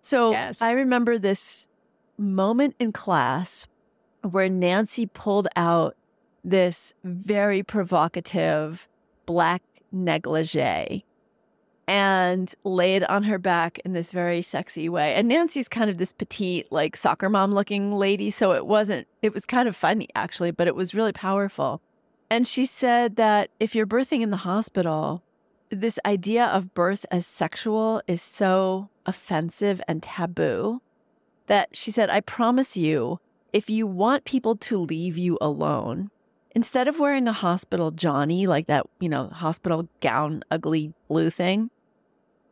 So 0.00 0.30
Yes. 0.30 0.62
I 0.62 0.72
remember 0.72 1.18
this 1.18 1.68
moment 2.16 2.76
in 2.78 2.92
class 2.92 3.66
where 4.22 4.48
Nancy 4.48 5.04
pulled 5.04 5.48
out 5.54 5.96
this 6.42 6.94
very 7.04 7.62
provocative 7.62 8.88
black 9.26 9.62
negligee 9.92 11.04
and 11.86 12.54
laid 12.64 13.04
on 13.04 13.24
her 13.24 13.38
back 13.38 13.78
in 13.84 13.92
this 13.92 14.10
very 14.10 14.42
sexy 14.42 14.88
way. 14.88 15.14
And 15.14 15.28
Nancy's 15.28 15.68
kind 15.68 15.90
of 15.90 15.98
this 15.98 16.12
petite, 16.12 16.70
like 16.72 16.96
soccer 16.96 17.28
mom 17.28 17.52
looking 17.52 17.92
lady. 17.92 18.30
So 18.30 18.52
it 18.52 18.66
wasn't, 18.66 19.06
it 19.22 19.34
was 19.34 19.46
kind 19.46 19.68
of 19.68 19.76
funny 19.76 20.08
actually, 20.14 20.50
but 20.50 20.66
it 20.66 20.74
was 20.74 20.94
really 20.94 21.12
powerful. 21.12 21.80
And 22.30 22.46
she 22.46 22.66
said 22.66 23.16
that 23.16 23.50
if 23.60 23.74
you're 23.74 23.86
birthing 23.86 24.22
in 24.22 24.30
the 24.30 24.38
hospital, 24.38 25.22
this 25.70 25.98
idea 26.06 26.46
of 26.46 26.74
birth 26.74 27.04
as 27.10 27.26
sexual 27.26 28.02
is 28.06 28.22
so 28.22 28.88
offensive 29.06 29.80
and 29.86 30.02
taboo 30.02 30.80
that 31.46 31.76
she 31.76 31.90
said, 31.90 32.08
I 32.10 32.20
promise 32.20 32.76
you, 32.76 33.20
if 33.52 33.68
you 33.68 33.86
want 33.86 34.24
people 34.24 34.56
to 34.56 34.78
leave 34.78 35.18
you 35.18 35.36
alone, 35.40 36.10
instead 36.54 36.88
of 36.88 36.98
wearing 36.98 37.28
a 37.28 37.32
hospital 37.32 37.90
Johnny, 37.90 38.46
like 38.46 38.66
that, 38.66 38.86
you 39.00 39.08
know, 39.08 39.28
hospital 39.28 39.88
gown, 40.00 40.42
ugly 40.50 40.94
blue 41.08 41.30
thing, 41.30 41.70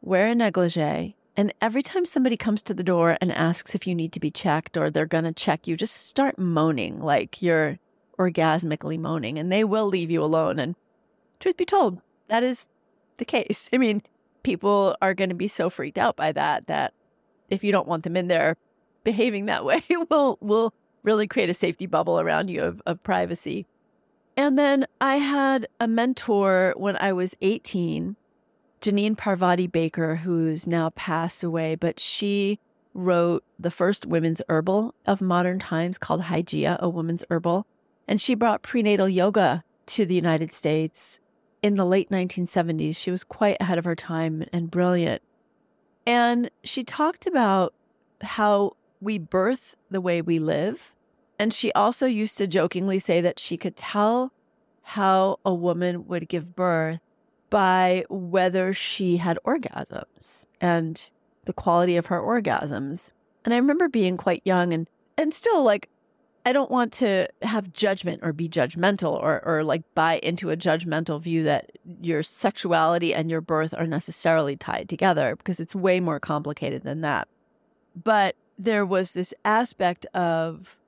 wear 0.02 0.26
a 0.26 0.34
negligee. 0.34 1.16
And 1.34 1.54
every 1.62 1.82
time 1.82 2.04
somebody 2.04 2.36
comes 2.36 2.60
to 2.62 2.74
the 2.74 2.82
door 2.82 3.16
and 3.20 3.32
asks 3.32 3.74
if 3.74 3.86
you 3.86 3.94
need 3.94 4.12
to 4.12 4.20
be 4.20 4.30
checked 4.30 4.76
or 4.76 4.90
they're 4.90 5.06
going 5.06 5.24
to 5.24 5.32
check 5.32 5.66
you, 5.66 5.76
just 5.76 6.06
start 6.06 6.38
moaning 6.38 7.00
like 7.00 7.40
you're 7.40 7.78
orgasmically 8.18 8.98
moaning 8.98 9.38
and 9.38 9.50
they 9.50 9.64
will 9.64 9.86
leave 9.86 10.10
you 10.10 10.22
alone. 10.22 10.58
And 10.58 10.76
truth 11.40 11.56
be 11.56 11.64
told, 11.64 12.02
that 12.28 12.42
is 12.42 12.68
the 13.16 13.24
case. 13.24 13.70
I 13.72 13.78
mean, 13.78 14.02
people 14.42 14.94
are 15.00 15.14
going 15.14 15.30
to 15.30 15.34
be 15.34 15.48
so 15.48 15.70
freaked 15.70 15.96
out 15.96 16.16
by 16.16 16.32
that 16.32 16.66
that 16.66 16.92
if 17.48 17.64
you 17.64 17.72
don't 17.72 17.88
want 17.88 18.04
them 18.04 18.16
in 18.16 18.28
there 18.28 18.56
behaving 19.04 19.46
that 19.46 19.64
way, 19.64 19.82
will 20.10 20.38
will 20.40 20.74
really 21.02 21.26
create 21.26 21.50
a 21.50 21.54
safety 21.54 21.86
bubble 21.86 22.20
around 22.20 22.48
you 22.48 22.62
of, 22.62 22.80
of 22.86 23.02
privacy. 23.02 23.66
And 24.36 24.58
then 24.58 24.86
I 25.00 25.16
had 25.16 25.66
a 25.80 25.88
mentor 25.88 26.74
when 26.76 26.96
I 26.96 27.12
was 27.12 27.34
18, 27.40 28.16
Jeannine 28.82 29.14
Parvati 29.14 29.68
Baker, 29.68 30.16
who's 30.16 30.66
now 30.66 30.90
passed 30.90 31.44
away, 31.44 31.76
but 31.76 32.00
she 32.00 32.58
wrote 32.94 33.44
the 33.56 33.70
first 33.70 34.04
women's 34.04 34.42
herbal 34.48 34.94
of 35.06 35.22
modern 35.22 35.60
times 35.60 35.98
called 35.98 36.22
Hygieia, 36.22 36.78
a 36.80 36.88
woman's 36.88 37.24
herbal. 37.30 37.64
And 38.08 38.20
she 38.20 38.34
brought 38.34 38.62
prenatal 38.62 39.08
yoga 39.08 39.62
to 39.86 40.04
the 40.04 40.16
United 40.16 40.52
States 40.52 41.20
in 41.62 41.76
the 41.76 41.86
late 41.86 42.10
1970s. 42.10 42.96
She 42.96 43.12
was 43.12 43.22
quite 43.22 43.56
ahead 43.60 43.78
of 43.78 43.84
her 43.84 43.94
time 43.94 44.44
and 44.52 44.68
brilliant. 44.68 45.22
And 46.04 46.50
she 46.64 46.82
talked 46.82 47.24
about 47.24 47.74
how 48.20 48.76
we 49.00 49.16
birth 49.16 49.76
the 49.90 50.00
way 50.00 50.20
we 50.20 50.40
live. 50.40 50.96
And 51.38 51.54
she 51.54 51.72
also 51.72 52.06
used 52.06 52.36
to 52.38 52.48
jokingly 52.48 52.98
say 52.98 53.20
that 53.20 53.38
she 53.38 53.56
could 53.56 53.76
tell 53.76 54.32
how 54.82 55.38
a 55.44 55.54
woman 55.54 56.08
would 56.08 56.28
give 56.28 56.56
birth 56.56 56.98
by 57.52 58.02
whether 58.08 58.72
she 58.72 59.18
had 59.18 59.38
orgasms 59.44 60.46
and 60.58 61.10
the 61.44 61.52
quality 61.52 61.96
of 61.96 62.06
her 62.06 62.18
orgasms. 62.18 63.10
And 63.44 63.52
I 63.52 63.58
remember 63.58 63.90
being 63.90 64.16
quite 64.16 64.40
young 64.46 64.72
and 64.72 64.88
and 65.18 65.34
still 65.34 65.62
like 65.62 65.90
I 66.46 66.54
don't 66.54 66.70
want 66.70 66.94
to 66.94 67.28
have 67.42 67.74
judgment 67.74 68.20
or 68.22 68.32
be 68.32 68.48
judgmental 68.48 69.22
or 69.22 69.44
or 69.44 69.62
like 69.62 69.82
buy 69.94 70.18
into 70.22 70.48
a 70.48 70.56
judgmental 70.56 71.20
view 71.20 71.42
that 71.42 71.72
your 72.00 72.22
sexuality 72.22 73.12
and 73.12 73.30
your 73.30 73.42
birth 73.42 73.74
are 73.76 73.86
necessarily 73.86 74.56
tied 74.56 74.88
together 74.88 75.36
because 75.36 75.60
it's 75.60 75.74
way 75.74 76.00
more 76.00 76.18
complicated 76.18 76.84
than 76.84 77.02
that. 77.02 77.28
But 78.02 78.34
there 78.58 78.86
was 78.86 79.12
this 79.12 79.34
aspect 79.44 80.06
of 80.14 80.78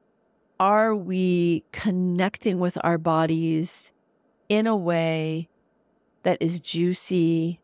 are 0.59 0.97
we 0.97 1.62
connecting 1.73 2.59
with 2.59 2.78
our 2.83 2.97
bodies 2.97 3.92
in 4.49 4.66
a 4.66 4.75
way 4.75 5.50
that 6.24 6.42
is 6.42 6.60
juicy 6.60 7.60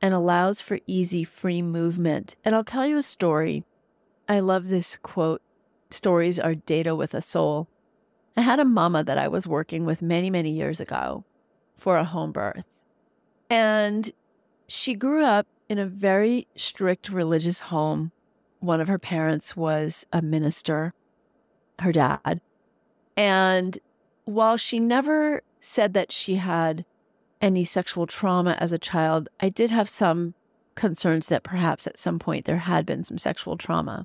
and 0.00 0.14
allows 0.14 0.60
for 0.60 0.80
easy, 0.86 1.22
free 1.22 1.62
movement? 1.62 2.34
And 2.44 2.54
I'll 2.54 2.64
tell 2.64 2.86
you 2.86 2.96
a 2.96 3.02
story. 3.02 3.64
I 4.28 4.40
love 4.40 4.68
this 4.68 4.96
quote 4.96 5.42
stories 5.90 6.38
are 6.38 6.54
data 6.54 6.96
with 6.96 7.14
a 7.14 7.22
soul. 7.22 7.68
I 8.36 8.40
had 8.40 8.58
a 8.58 8.64
mama 8.64 9.04
that 9.04 9.18
I 9.18 9.28
was 9.28 9.46
working 9.46 9.84
with 9.84 10.02
many, 10.02 10.30
many 10.30 10.50
years 10.50 10.80
ago 10.80 11.24
for 11.76 11.96
a 11.96 12.04
home 12.04 12.32
birth. 12.32 12.66
And 13.48 14.10
she 14.66 14.94
grew 14.94 15.24
up 15.24 15.46
in 15.68 15.78
a 15.78 15.86
very 15.86 16.46
strict 16.56 17.08
religious 17.08 17.60
home. 17.60 18.12
One 18.60 18.80
of 18.80 18.88
her 18.88 18.98
parents 18.98 19.56
was 19.56 20.06
a 20.12 20.22
minister, 20.22 20.92
her 21.78 21.92
dad. 21.92 22.40
And 23.16 23.78
while 24.24 24.56
she 24.56 24.80
never 24.80 25.42
said 25.60 25.94
that 25.94 26.12
she 26.12 26.36
had 26.36 26.84
any 27.46 27.62
sexual 27.62 28.08
trauma 28.08 28.56
as 28.58 28.72
a 28.72 28.78
child, 28.78 29.28
I 29.38 29.50
did 29.50 29.70
have 29.70 29.88
some 29.88 30.34
concerns 30.74 31.28
that 31.28 31.44
perhaps 31.44 31.86
at 31.86 31.96
some 31.96 32.18
point 32.18 32.44
there 32.44 32.58
had 32.58 32.84
been 32.84 33.04
some 33.04 33.18
sexual 33.18 33.56
trauma. 33.56 34.04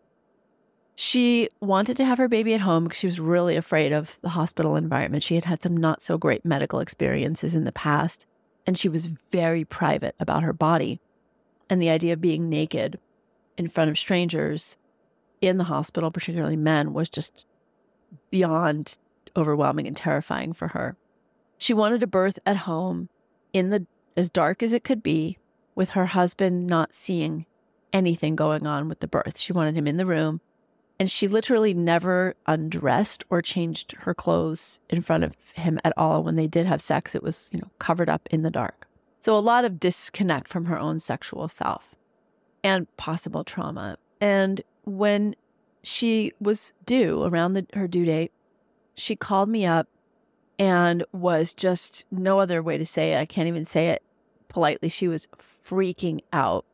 She 0.95 1.49
wanted 1.59 1.97
to 1.97 2.05
have 2.05 2.19
her 2.19 2.27
baby 2.27 2.53
at 2.53 2.61
home 2.61 2.83
because 2.83 2.99
she 2.99 3.07
was 3.07 3.19
really 3.19 3.55
afraid 3.55 3.91
of 3.91 4.19
the 4.21 4.29
hospital 4.29 4.75
environment. 4.75 5.23
She 5.23 5.33
had 5.33 5.45
had 5.45 5.63
some 5.63 5.75
not 5.75 6.03
so 6.03 6.19
great 6.19 6.45
medical 6.45 6.79
experiences 6.79 7.55
in 7.55 7.63
the 7.63 7.71
past, 7.71 8.27
and 8.67 8.77
she 8.77 8.87
was 8.87 9.07
very 9.07 9.65
private 9.65 10.13
about 10.19 10.43
her 10.43 10.53
body. 10.53 10.99
And 11.67 11.81
the 11.81 11.89
idea 11.89 12.13
of 12.13 12.21
being 12.21 12.47
naked 12.47 12.99
in 13.57 13.69
front 13.69 13.89
of 13.89 13.97
strangers 13.97 14.77
in 15.41 15.57
the 15.57 15.63
hospital, 15.63 16.11
particularly 16.11 16.57
men, 16.57 16.93
was 16.93 17.09
just 17.09 17.47
beyond 18.29 18.99
overwhelming 19.35 19.87
and 19.87 19.97
terrifying 19.97 20.53
for 20.53 20.67
her. 20.69 20.95
She 21.57 21.73
wanted 21.73 22.03
a 22.03 22.07
birth 22.07 22.37
at 22.45 22.57
home 22.57 23.09
in 23.53 23.69
the 23.69 23.85
as 24.17 24.29
dark 24.29 24.61
as 24.61 24.73
it 24.73 24.83
could 24.83 25.01
be 25.01 25.37
with 25.75 25.91
her 25.91 26.07
husband 26.07 26.67
not 26.67 26.93
seeing 26.93 27.45
anything 27.93 28.35
going 28.35 28.67
on 28.67 28.89
with 28.89 28.99
the 28.99 29.07
birth. 29.07 29.37
She 29.37 29.53
wanted 29.53 29.75
him 29.75 29.87
in 29.87 29.97
the 29.97 30.05
room 30.05 30.41
and 30.99 31.09
she 31.09 31.27
literally 31.27 31.73
never 31.73 32.35
undressed 32.45 33.23
or 33.29 33.41
changed 33.41 33.93
her 34.01 34.13
clothes 34.13 34.79
in 34.89 35.01
front 35.01 35.23
of 35.23 35.33
him 35.53 35.79
at 35.83 35.93
all. 35.97 36.23
When 36.23 36.35
they 36.35 36.47
did 36.47 36.67
have 36.67 36.81
sex, 36.81 37.15
it 37.15 37.23
was, 37.23 37.49
you 37.51 37.59
know, 37.59 37.71
covered 37.79 38.09
up 38.09 38.27
in 38.29 38.43
the 38.43 38.51
dark. 38.51 38.87
So 39.19 39.35
a 39.35 39.39
lot 39.39 39.65
of 39.65 39.79
disconnect 39.79 40.47
from 40.47 40.65
her 40.65 40.77
own 40.77 40.99
sexual 40.99 41.47
self 41.47 41.95
and 42.63 42.85
possible 42.97 43.43
trauma. 43.43 43.97
And 44.19 44.61
when 44.83 45.35
she 45.83 46.33
was 46.39 46.73
due 46.85 47.23
around 47.23 47.53
the, 47.53 47.65
her 47.73 47.87
due 47.87 48.05
date, 48.05 48.31
she 48.93 49.15
called 49.15 49.49
me 49.49 49.65
up 49.65 49.87
and 50.61 51.03
was 51.11 51.53
just 51.53 52.05
no 52.11 52.39
other 52.39 52.61
way 52.61 52.77
to 52.77 52.85
say 52.85 53.13
it. 53.13 53.17
I 53.17 53.25
can't 53.25 53.47
even 53.47 53.65
say 53.65 53.87
it 53.87 54.03
politely. 54.47 54.89
She 54.89 55.07
was 55.07 55.27
freaking 55.35 56.21
out. 56.31 56.65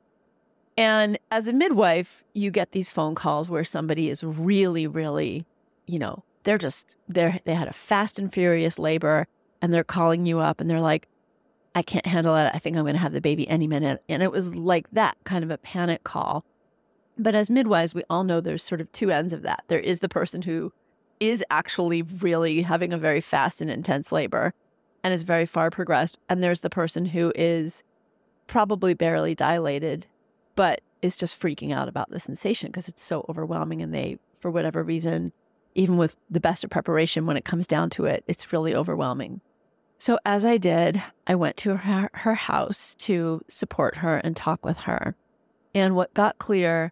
And 0.78 1.18
as 1.32 1.48
a 1.48 1.54
midwife, 1.54 2.26
you 2.34 2.52
get 2.52 2.74
these 2.74 2.90
phone 2.90 3.16
calls 3.16 3.48
where 3.48 3.64
somebody 3.64 4.10
is 4.10 4.26
really, 4.26 4.88
really, 4.88 5.46
you 5.88 6.00
know, 6.00 6.26
they're 6.44 6.58
just 6.58 6.98
they're 7.08 7.40
they 7.46 7.56
had 7.56 7.70
a 7.70 7.74
fast 7.74 8.20
and 8.20 8.32
furious 8.32 8.78
labor 8.78 9.26
and 9.62 9.74
they're 9.74 9.86
calling 9.86 10.26
you 10.26 10.40
up 10.40 10.60
and 10.60 10.70
they're 10.70 10.82
like, 10.82 11.08
I 11.74 11.82
can't 11.82 12.06
handle 12.06 12.36
it. 12.36 12.52
I 12.54 12.60
think 12.60 12.76
I'm 12.76 12.86
gonna 12.86 12.98
have 12.98 13.14
the 13.14 13.22
baby 13.22 13.48
any 13.48 13.68
minute. 13.68 14.04
And 14.10 14.22
it 14.22 14.34
was 14.34 14.54
like 14.54 14.92
that 14.92 15.16
kind 15.24 15.46
of 15.46 15.50
a 15.50 15.58
panic 15.58 16.04
call. 16.04 16.44
But 17.18 17.36
as 17.36 17.50
midwives, 17.50 17.96
we 17.96 18.04
all 18.10 18.26
know 18.26 18.42
there's 18.42 18.66
sort 18.66 18.82
of 18.82 18.92
two 18.92 19.12
ends 19.12 19.32
of 19.32 19.44
that. 19.44 19.64
There 19.70 19.80
is 19.80 20.02
the 20.02 20.10
person 20.10 20.42
who 20.42 20.74
is 21.20 21.44
actually 21.50 22.02
really 22.02 22.62
having 22.62 22.94
a 22.94 22.98
very 22.98 23.22
fast 23.22 23.62
and 23.62 23.70
intense 23.70 24.12
labor 24.12 24.54
and 25.04 25.14
is 25.14 25.24
very 25.24 25.46
far 25.46 25.70
progressed. 25.70 26.20
And 26.30 26.42
there's 26.44 26.62
the 26.62 26.70
person 26.70 27.06
who 27.06 27.32
is 27.36 27.84
probably 28.48 28.94
barely 28.94 29.36
dilated, 29.36 30.06
but 30.56 30.82
is 31.02 31.16
just 31.16 31.40
freaking 31.40 31.74
out 31.74 31.88
about 31.88 32.10
the 32.10 32.20
sensation 32.20 32.70
because 32.70 32.88
it's 32.88 33.04
so 33.04 33.26
overwhelming. 33.30 33.82
And 33.82 33.94
they, 33.94 34.18
for 34.40 34.52
whatever 34.52 34.84
reason, 34.84 35.32
even 35.76 35.98
with 35.98 36.16
the 36.30 36.40
best 36.40 36.64
of 36.64 36.70
preparation, 36.70 37.26
when 37.26 37.38
it 37.38 37.46
comes 37.46 37.68
down 37.68 37.90
to 37.92 38.06
it, 38.06 38.24
it's 38.28 38.52
really 38.52 38.74
overwhelming. 38.74 39.42
So, 40.00 40.20
as 40.26 40.46
I 40.46 40.58
did, 40.58 41.02
I 41.26 41.36
went 41.36 41.58
to 41.58 41.76
her, 41.76 42.10
her 42.14 42.36
house 42.36 42.94
to 42.96 43.44
support 43.48 43.98
her 43.98 44.18
and 44.18 44.36
talk 44.36 44.64
with 44.64 44.78
her. 44.80 45.16
And 45.74 45.96
what 45.96 46.14
got 46.14 46.38
clear 46.38 46.92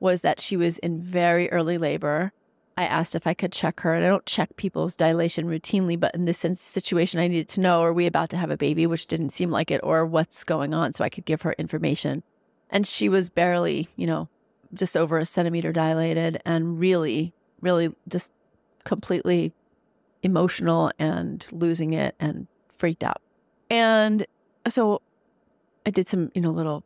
was 0.00 0.22
that 0.22 0.40
she 0.40 0.56
was 0.56 0.78
in 0.78 1.00
very 1.00 1.50
early 1.50 1.78
labor. 1.78 2.32
I 2.76 2.84
asked 2.84 3.14
if 3.14 3.26
I 3.26 3.34
could 3.34 3.52
check 3.52 3.80
her, 3.80 3.94
and 3.94 4.04
I 4.04 4.08
don't 4.08 4.26
check 4.26 4.56
people's 4.56 4.96
dilation 4.96 5.46
routinely, 5.46 5.98
but 5.98 6.14
in 6.14 6.24
this 6.24 6.38
situation, 6.38 7.20
I 7.20 7.28
needed 7.28 7.48
to 7.48 7.60
know 7.60 7.82
are 7.82 7.92
we 7.92 8.06
about 8.06 8.30
to 8.30 8.36
have 8.36 8.50
a 8.50 8.56
baby, 8.56 8.86
which 8.86 9.06
didn't 9.06 9.30
seem 9.30 9.50
like 9.50 9.70
it, 9.70 9.80
or 9.82 10.06
what's 10.06 10.44
going 10.44 10.72
on 10.72 10.92
so 10.94 11.04
I 11.04 11.10
could 11.10 11.24
give 11.24 11.42
her 11.42 11.54
information. 11.58 12.22
And 12.70 12.86
she 12.86 13.08
was 13.08 13.28
barely, 13.28 13.88
you 13.96 14.06
know, 14.06 14.28
just 14.72 14.96
over 14.96 15.18
a 15.18 15.26
centimeter 15.26 15.72
dilated 15.72 16.40
and 16.46 16.78
really 16.80 17.34
really 17.62 17.94
just 18.08 18.32
completely 18.84 19.54
emotional 20.22 20.92
and 20.98 21.46
losing 21.50 21.94
it 21.94 22.14
and 22.20 22.46
freaked 22.76 23.02
out. 23.02 23.22
And 23.70 24.26
so 24.68 25.00
I 25.86 25.90
did 25.90 26.08
some, 26.08 26.30
you 26.34 26.42
know, 26.42 26.50
little 26.50 26.84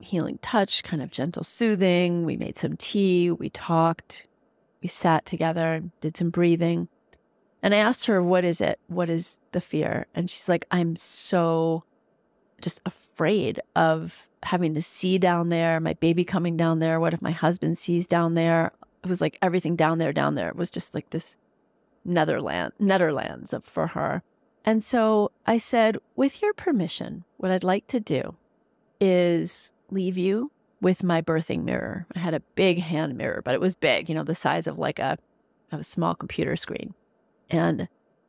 healing 0.00 0.38
touch, 0.42 0.82
kind 0.82 1.02
of 1.02 1.10
gentle 1.10 1.44
soothing. 1.44 2.24
We 2.24 2.36
made 2.36 2.56
some 2.56 2.76
tea, 2.76 3.30
we 3.30 3.50
talked, 3.50 4.26
we 4.82 4.88
sat 4.88 5.26
together, 5.26 5.74
and 5.74 5.90
did 6.00 6.16
some 6.16 6.30
breathing. 6.30 6.88
And 7.62 7.74
I 7.74 7.78
asked 7.78 8.06
her, 8.06 8.22
What 8.22 8.44
is 8.44 8.60
it? 8.60 8.78
What 8.86 9.10
is 9.10 9.40
the 9.52 9.60
fear? 9.60 10.06
And 10.14 10.30
she's 10.30 10.48
like, 10.48 10.64
I'm 10.70 10.96
so 10.96 11.84
just 12.60 12.80
afraid 12.84 13.60
of 13.76 14.28
having 14.44 14.74
to 14.74 14.82
see 14.82 15.18
down 15.18 15.48
there, 15.48 15.80
my 15.80 15.94
baby 15.94 16.24
coming 16.24 16.56
down 16.56 16.78
there. 16.78 17.00
What 17.00 17.14
if 17.14 17.22
my 17.22 17.30
husband 17.30 17.78
sees 17.78 18.06
down 18.06 18.34
there? 18.34 18.72
It 19.02 19.08
was 19.08 19.20
like 19.20 19.38
everything 19.42 19.76
down 19.76 19.98
there, 19.98 20.12
down 20.12 20.34
there. 20.34 20.52
Was 20.54 20.70
just 20.70 20.94
like 20.94 21.10
this 21.10 21.36
Netherland, 22.04 22.72
Netherlands 22.78 23.52
up 23.52 23.66
for 23.66 23.88
her. 23.88 24.22
And 24.64 24.82
so 24.82 25.30
I 25.46 25.58
said, 25.58 25.98
with 26.16 26.42
your 26.42 26.52
permission, 26.52 27.24
what 27.36 27.50
I'd 27.50 27.64
like 27.64 27.86
to 27.88 28.00
do 28.00 28.36
is 29.00 29.72
leave 29.90 30.18
you 30.18 30.50
with 30.80 31.02
my 31.02 31.20
birthing 31.20 31.64
mirror. 31.64 32.06
I 32.14 32.20
had 32.20 32.34
a 32.34 32.42
big 32.54 32.80
hand 32.80 33.16
mirror, 33.16 33.42
but 33.44 33.54
it 33.54 33.60
was 33.60 33.74
big, 33.74 34.08
you 34.08 34.14
know, 34.14 34.22
the 34.22 34.34
size 34.34 34.66
of 34.66 34.78
like 34.78 34.98
a, 34.98 35.18
of 35.72 35.80
a 35.80 35.84
small 35.84 36.14
computer 36.14 36.56
screen. 36.56 36.94
And 37.50 37.88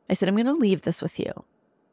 I 0.09 0.13
said, 0.13 0.27
I'm 0.27 0.35
going 0.35 0.45
to 0.47 0.53
leave 0.53 0.81
this 0.81 1.01
with 1.01 1.19
you. 1.19 1.31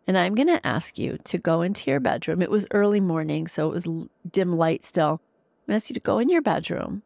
And 0.06 0.16
I'm 0.16 0.34
going 0.34 0.48
to 0.48 0.64
ask 0.66 0.98
you 0.98 1.18
to 1.24 1.38
go 1.38 1.62
into 1.62 1.90
your 1.90 2.00
bedroom. 2.00 2.40
It 2.40 2.50
was 2.50 2.66
early 2.70 3.00
morning, 3.00 3.48
so 3.48 3.68
it 3.68 3.74
was 3.74 3.88
dim 4.30 4.56
light 4.56 4.84
still. 4.84 5.20
I'm 5.66 5.72
going 5.72 5.80
to 5.80 5.84
ask 5.84 5.90
you 5.90 5.94
to 5.94 6.00
go 6.00 6.18
in 6.18 6.28
your 6.28 6.42
bedroom 6.42 7.02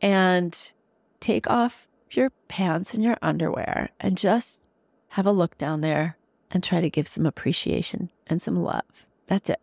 and 0.00 0.72
take 1.20 1.48
off 1.48 1.88
your 2.10 2.30
pants 2.48 2.94
and 2.94 3.04
your 3.04 3.18
underwear 3.22 3.90
and 4.00 4.16
just 4.16 4.66
have 5.08 5.26
a 5.26 5.32
look 5.32 5.58
down 5.58 5.82
there 5.82 6.16
and 6.50 6.64
try 6.64 6.80
to 6.80 6.90
give 6.90 7.06
some 7.06 7.26
appreciation 7.26 8.10
and 8.26 8.40
some 8.40 8.56
love. 8.56 9.06
That's 9.26 9.50
it. 9.50 9.60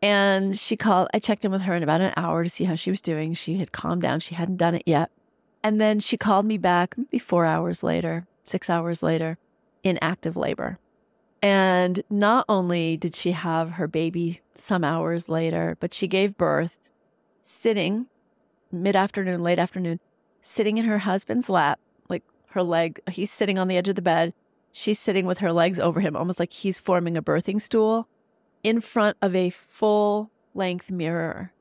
And 0.00 0.56
she 0.56 0.76
called, 0.76 1.08
I 1.12 1.18
checked 1.18 1.44
in 1.44 1.50
with 1.50 1.62
her 1.62 1.74
in 1.74 1.82
about 1.82 2.00
an 2.00 2.12
hour 2.16 2.44
to 2.44 2.50
see 2.50 2.64
how 2.64 2.74
she 2.74 2.90
was 2.90 3.00
doing. 3.00 3.34
She 3.34 3.56
had 3.56 3.72
calmed 3.72 4.02
down, 4.02 4.20
she 4.20 4.34
hadn't 4.34 4.56
done 4.56 4.74
it 4.74 4.84
yet. 4.86 5.10
And 5.62 5.80
then 5.80 5.98
she 6.00 6.16
called 6.16 6.46
me 6.46 6.56
back 6.56 6.96
maybe 6.96 7.18
four 7.18 7.44
hours 7.44 7.82
later, 7.82 8.26
six 8.44 8.70
hours 8.70 9.02
later, 9.02 9.38
in 9.82 9.98
active 10.00 10.36
labor. 10.36 10.78
And 11.42 12.02
not 12.08 12.44
only 12.48 12.96
did 12.96 13.14
she 13.14 13.32
have 13.32 13.72
her 13.72 13.86
baby 13.86 14.40
some 14.54 14.84
hours 14.84 15.28
later, 15.28 15.76
but 15.80 15.94
she 15.94 16.06
gave 16.06 16.36
birth 16.36 16.90
sitting 17.42 18.06
mid 18.70 18.94
afternoon, 18.94 19.42
late 19.42 19.58
afternoon, 19.58 19.98
sitting 20.42 20.78
in 20.78 20.84
her 20.84 20.98
husband's 20.98 21.48
lap, 21.48 21.80
like 22.08 22.22
her 22.50 22.62
leg, 22.62 23.00
he's 23.10 23.30
sitting 23.30 23.58
on 23.58 23.68
the 23.68 23.76
edge 23.76 23.88
of 23.88 23.96
the 23.96 24.02
bed. 24.02 24.32
She's 24.70 24.98
sitting 24.98 25.26
with 25.26 25.38
her 25.38 25.52
legs 25.52 25.80
over 25.80 26.00
him, 26.00 26.14
almost 26.14 26.38
like 26.38 26.52
he's 26.52 26.78
forming 26.78 27.16
a 27.16 27.22
birthing 27.22 27.60
stool 27.60 28.06
in 28.62 28.80
front 28.80 29.16
of 29.22 29.34
a 29.34 29.50
full 29.50 30.30
length 30.54 30.90
mirror. 30.90 31.52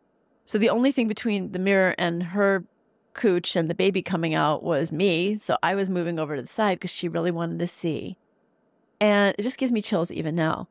So 0.46 0.58
the 0.58 0.70
only 0.70 0.92
thing 0.92 1.08
between 1.08 1.51
the 1.51 1.60
mirror 1.60 1.94
and 1.98 2.24
her 2.24 2.63
cooch 3.13 3.56
and 3.56 3.70
the 3.70 3.75
baby 3.75 4.01
coming 4.01 4.34
out 4.34 4.63
was 4.63 4.92
me. 4.92 5.36
So 5.36 5.58
I 5.62 5.75
was 5.75 5.89
moving 5.89 6.20
over 6.20 6.36
to 6.36 6.42
the 6.42 6.48
side 6.48 6.80
because 6.80 6.92
she 6.92 7.10
really 7.10 7.32
wanted 7.32 7.60
to 7.60 7.68
see. 7.68 8.18
And 9.00 9.36
it 9.38 9.44
just 9.44 9.58
gives 9.58 9.72
me 9.72 9.82
chills 9.82 10.12
even 10.12 10.36
now. 10.36 10.68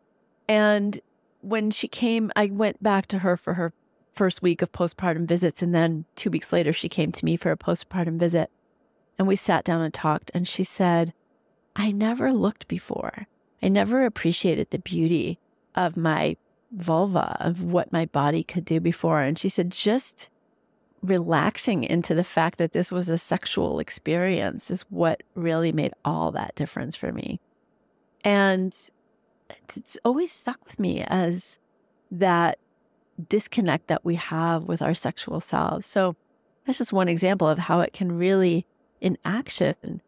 And 0.48 1.00
when 1.40 1.70
she 1.70 1.88
came, 1.88 2.32
I 2.34 2.46
went 2.46 2.82
back 2.82 3.06
to 3.08 3.18
her 3.18 3.36
for 3.36 3.54
her 3.54 3.72
first 4.12 4.42
week 4.42 4.62
of 4.62 4.72
postpartum 4.72 5.26
visits. 5.26 5.60
And 5.60 5.74
then 5.74 6.06
two 6.16 6.30
weeks 6.30 6.52
later, 6.52 6.72
she 6.72 6.88
came 6.88 7.12
to 7.12 7.24
me 7.24 7.36
for 7.36 7.50
a 7.50 7.56
postpartum 7.56 8.18
visit. 8.18 8.50
And 9.18 9.28
we 9.28 9.36
sat 9.36 9.64
down 9.64 9.82
and 9.82 9.92
talked. 9.92 10.30
And 10.32 10.48
she 10.48 10.64
said, 10.64 11.12
I 11.74 11.92
never 11.92 12.32
looked 12.32 12.66
before. 12.68 13.26
I 13.62 13.68
never 13.68 14.04
appreciated 14.04 14.70
the 14.70 14.78
beauty 14.78 15.38
of 15.76 15.96
my 15.96 16.36
vulva, 16.72 17.36
of 17.40 17.62
what 17.62 17.92
my 17.92 18.06
body 18.06 18.42
could 18.42 18.64
do 18.64 18.80
before. 18.80 19.20
And 19.20 19.38
she 19.38 19.48
said, 19.48 19.70
just 19.70 20.28
relaxing 21.02 21.84
into 21.84 22.14
the 22.14 22.24
fact 22.24 22.58
that 22.58 22.72
this 22.72 22.90
was 22.90 23.08
a 23.08 23.18
sexual 23.18 23.78
experience 23.78 24.70
is 24.70 24.82
what 24.88 25.22
really 25.34 25.72
made 25.72 25.92
all 26.04 26.32
that 26.32 26.54
difference 26.54 26.96
for 26.96 27.12
me. 27.12 27.40
And 28.24 28.76
it's 29.76 29.98
always 30.04 30.32
stuck 30.32 30.64
with 30.64 30.78
me 30.78 31.04
as 31.06 31.58
that 32.10 32.58
disconnect 33.28 33.86
that 33.86 34.04
we 34.04 34.16
have 34.16 34.64
with 34.64 34.82
our 34.82 34.94
sexual 34.94 35.40
selves. 35.40 35.86
So 35.86 36.16
that's 36.64 36.78
just 36.78 36.92
one 36.92 37.08
example 37.08 37.48
of 37.48 37.58
how 37.58 37.80
it 37.80 37.92
can 37.92 38.18
really, 38.18 38.66
in 39.00 39.16
action, 39.24 40.02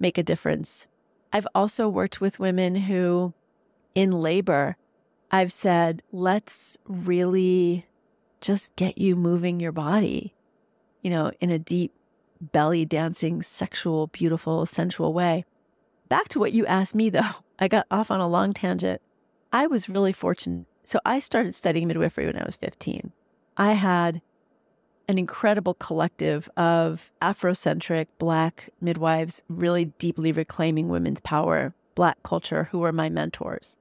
make 0.00 0.18
a 0.18 0.22
difference. 0.22 0.88
I've 1.32 1.46
also 1.54 1.88
worked 1.88 2.20
with 2.20 2.40
women 2.40 2.74
who, 2.74 3.32
in 3.94 4.10
labor, 4.10 4.76
I've 5.32 5.50
said, 5.50 6.02
let's 6.12 6.76
really 6.86 7.86
just 8.42 8.76
get 8.76 8.98
you 8.98 9.16
moving 9.16 9.60
your 9.60 9.72
body, 9.72 10.34
you 11.00 11.10
know, 11.10 11.32
in 11.40 11.50
a 11.50 11.58
deep 11.58 11.92
belly 12.40 12.84
dancing, 12.84 13.40
sexual, 13.40 14.08
beautiful, 14.08 14.66
sensual 14.66 15.14
way. 15.14 15.44
Back 16.08 16.28
to 16.30 16.38
what 16.38 16.52
you 16.52 16.66
asked 16.66 16.94
me, 16.94 17.08
though, 17.08 17.30
I 17.58 17.68
got 17.68 17.86
off 17.90 18.10
on 18.10 18.20
a 18.20 18.28
long 18.28 18.52
tangent. 18.52 19.00
I 19.52 19.66
was 19.66 19.88
really 19.88 20.12
fortunate. 20.12 20.66
So 20.84 21.00
I 21.04 21.20
started 21.20 21.54
studying 21.54 21.88
midwifery 21.88 22.26
when 22.26 22.36
I 22.36 22.44
was 22.44 22.56
15. 22.56 23.12
I 23.56 23.72
had 23.72 24.20
an 25.08 25.18
incredible 25.18 25.74
collective 25.74 26.50
of 26.56 27.10
Afrocentric 27.22 28.08
Black 28.18 28.70
midwives, 28.80 29.42
really 29.48 29.86
deeply 29.86 30.32
reclaiming 30.32 30.88
women's 30.88 31.20
power, 31.20 31.74
Black 31.94 32.22
culture, 32.22 32.64
who 32.70 32.80
were 32.80 32.92
my 32.92 33.08
mentors. 33.08 33.78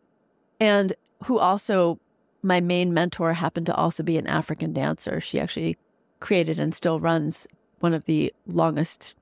And 0.60 0.94
who 1.26 1.38
also, 1.38 2.00
my 2.42 2.60
main 2.60 2.94
mentor 2.94 3.34
happened 3.34 3.66
to 3.68 3.76
also 3.76 4.04
be 4.04 4.18
an 4.18 4.28
African 4.28 4.74
dancer. 4.74 5.20
She 5.20 5.40
actually 5.40 5.78
created 6.20 6.60
and 6.60 6.74
still 6.74 7.00
runs 7.00 7.48
one 7.80 7.94
of 7.94 8.06
the 8.06 8.34
longest 8.48 9.16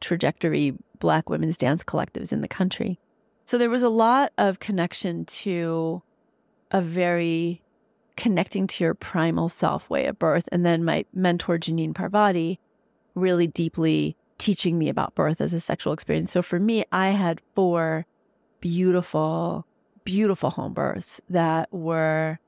trajectory 0.00 0.74
Black 0.98 1.28
women's 1.28 1.56
dance 1.56 1.84
collectives 1.84 2.32
in 2.32 2.40
the 2.40 2.48
country. 2.48 2.98
So 3.46 3.58
there 3.58 3.70
was 3.70 3.82
a 3.82 3.88
lot 3.88 4.32
of 4.38 4.58
connection 4.58 5.24
to 5.26 6.02
a 6.70 6.80
very 6.80 7.62
connecting 8.16 8.66
to 8.66 8.84
your 8.84 8.94
primal 8.94 9.48
self 9.48 9.90
way 9.90 10.06
of 10.06 10.18
birth. 10.18 10.48
And 10.52 10.64
then 10.64 10.84
my 10.84 11.04
mentor, 11.12 11.58
Jeannine 11.58 11.94
Parvati, 11.94 12.58
really 13.14 13.46
deeply 13.46 14.16
teaching 14.38 14.78
me 14.78 14.88
about 14.88 15.14
birth 15.14 15.40
as 15.40 15.52
a 15.52 15.60
sexual 15.60 15.92
experience. 15.92 16.30
So 16.32 16.42
for 16.42 16.58
me, 16.58 16.84
I 16.90 17.10
had 17.10 17.40
four 17.54 18.06
beautiful, 18.60 19.66
beautiful 20.04 20.50
home 20.50 20.72
births 20.72 21.20
that 21.28 21.72
were 21.72 22.38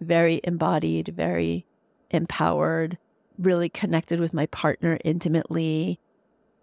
very 0.00 0.40
embodied, 0.44 1.08
very 1.08 1.64
empowered, 2.10 2.98
really 3.38 3.68
connected 3.68 4.20
with 4.20 4.34
my 4.34 4.46
partner 4.46 4.98
intimately, 5.04 5.98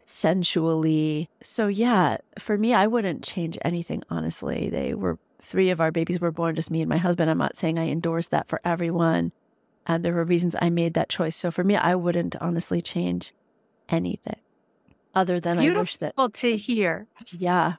sensually. 0.06 1.30
So, 1.41 1.67
yeah, 1.67 2.17
for 2.39 2.58
me, 2.58 2.74
I 2.74 2.88
wouldn't 2.88 3.24
change 3.24 3.58
anything, 3.63 4.04
honestly. 4.10 4.69
They 4.69 4.93
were 4.93 5.17
three 5.41 5.69
of 5.69 5.82
our 5.82 5.91
babies 5.91 6.19
were 6.19 6.32
born 6.32 6.56
just 6.56 6.71
me 6.71 6.82
and 6.82 6.89
my 6.89 6.98
husband. 6.98 7.30
I'm 7.30 7.38
not 7.38 7.58
saying 7.58 7.78
I 7.78 7.88
endorse 7.89 8.28
that 8.30 8.48
for 8.48 8.62
everyone. 8.63 9.32
And 9.88 10.04
there 10.04 10.13
were 10.13 10.24
reasons 10.24 10.56
I 10.62 10.69
made 10.69 10.95
that 10.95 11.10
choice. 11.10 11.36
So, 11.36 11.52
for 11.52 11.63
me, 11.63 11.76
I 11.76 11.95
wouldn't 11.95 12.36
honestly 12.38 12.82
change 12.82 13.34
anything 13.89 14.39
other 15.13 15.39
than 15.39 15.58
Beautiful 15.58 15.80
I 15.80 15.82
wish 15.82 15.98
that. 15.98 16.13
well 16.17 16.30
to 16.30 16.58
hear. 16.58 17.08
Yeah. 17.32 17.76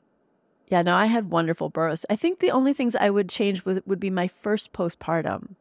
Yeah, 0.68 0.82
no, 0.82 0.96
I 0.96 1.06
had 1.06 1.30
wonderful 1.30 1.68
births. 1.68 2.04
I 2.10 2.16
think 2.16 2.40
the 2.40 2.50
only 2.50 2.72
things 2.72 2.96
I 2.96 3.10
would 3.10 3.28
change 3.28 3.64
would, 3.64 4.00
be 4.00 4.10
my 4.10 4.26
first 4.26 4.72
postpartum. 4.72 5.54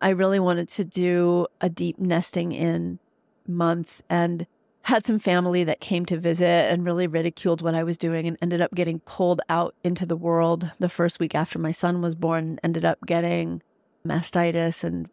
I 0.00 0.10
really 0.10 0.40
wanted 0.40 0.68
to 0.70 0.84
do 0.84 1.46
a 1.60 1.68
deep 1.68 1.98
nesting 1.98 2.52
in 2.52 2.98
month 3.46 4.02
and 4.08 4.46
had 4.82 5.06
some 5.06 5.18
family 5.18 5.64
that 5.64 5.80
came 5.80 6.04
to 6.06 6.16
visit 6.16 6.72
and 6.72 6.84
really 6.84 7.06
ridiculed 7.06 7.62
what 7.62 7.74
I 7.74 7.84
was 7.84 7.96
doing 7.96 8.26
and 8.26 8.38
ended 8.40 8.60
up 8.60 8.74
getting 8.74 9.00
pulled 9.00 9.40
out 9.48 9.74
into 9.84 10.06
the 10.06 10.16
world 10.16 10.70
the 10.78 10.88
first 10.88 11.20
week 11.20 11.34
after 11.34 11.58
my 11.58 11.72
son 11.72 12.00
was 12.00 12.14
born, 12.14 12.58
ended 12.62 12.84
up 12.84 12.98
getting 13.06 13.62
mastitis 14.06 14.82
and 14.82 15.08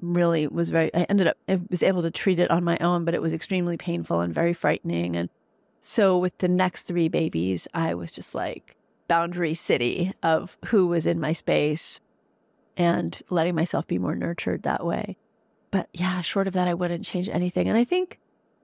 really 0.00 0.48
was 0.48 0.70
very 0.70 0.92
I 0.94 1.02
ended 1.04 1.28
up 1.28 1.36
I 1.48 1.60
was 1.70 1.82
able 1.82 2.02
to 2.02 2.10
treat 2.10 2.40
it 2.40 2.50
on 2.50 2.64
my 2.64 2.76
own, 2.78 3.04
but 3.04 3.14
it 3.14 3.22
was 3.22 3.32
extremely 3.32 3.76
painful 3.76 4.20
and 4.20 4.34
very 4.34 4.52
frightening. 4.52 5.14
And 5.14 5.30
so 5.80 6.18
with 6.18 6.36
the 6.38 6.48
next 6.48 6.84
three 6.84 7.08
babies, 7.08 7.68
I 7.72 7.94
was 7.94 8.10
just 8.10 8.34
like 8.34 8.76
boundary 9.12 9.52
city 9.52 10.10
of 10.22 10.56
who 10.68 10.86
was 10.86 11.04
in 11.04 11.20
my 11.20 11.32
space 11.32 12.00
and 12.78 13.20
letting 13.28 13.54
myself 13.54 13.86
be 13.86 13.98
more 13.98 14.16
nurtured 14.16 14.62
that 14.62 14.86
way. 14.86 15.18
But 15.70 15.90
yeah, 15.92 16.22
short 16.22 16.46
of 16.46 16.54
that, 16.54 16.66
I 16.66 16.72
wouldn't 16.72 17.04
change 17.04 17.28
anything. 17.28 17.68
And 17.68 17.76
I 17.76 17.84
think 17.84 18.18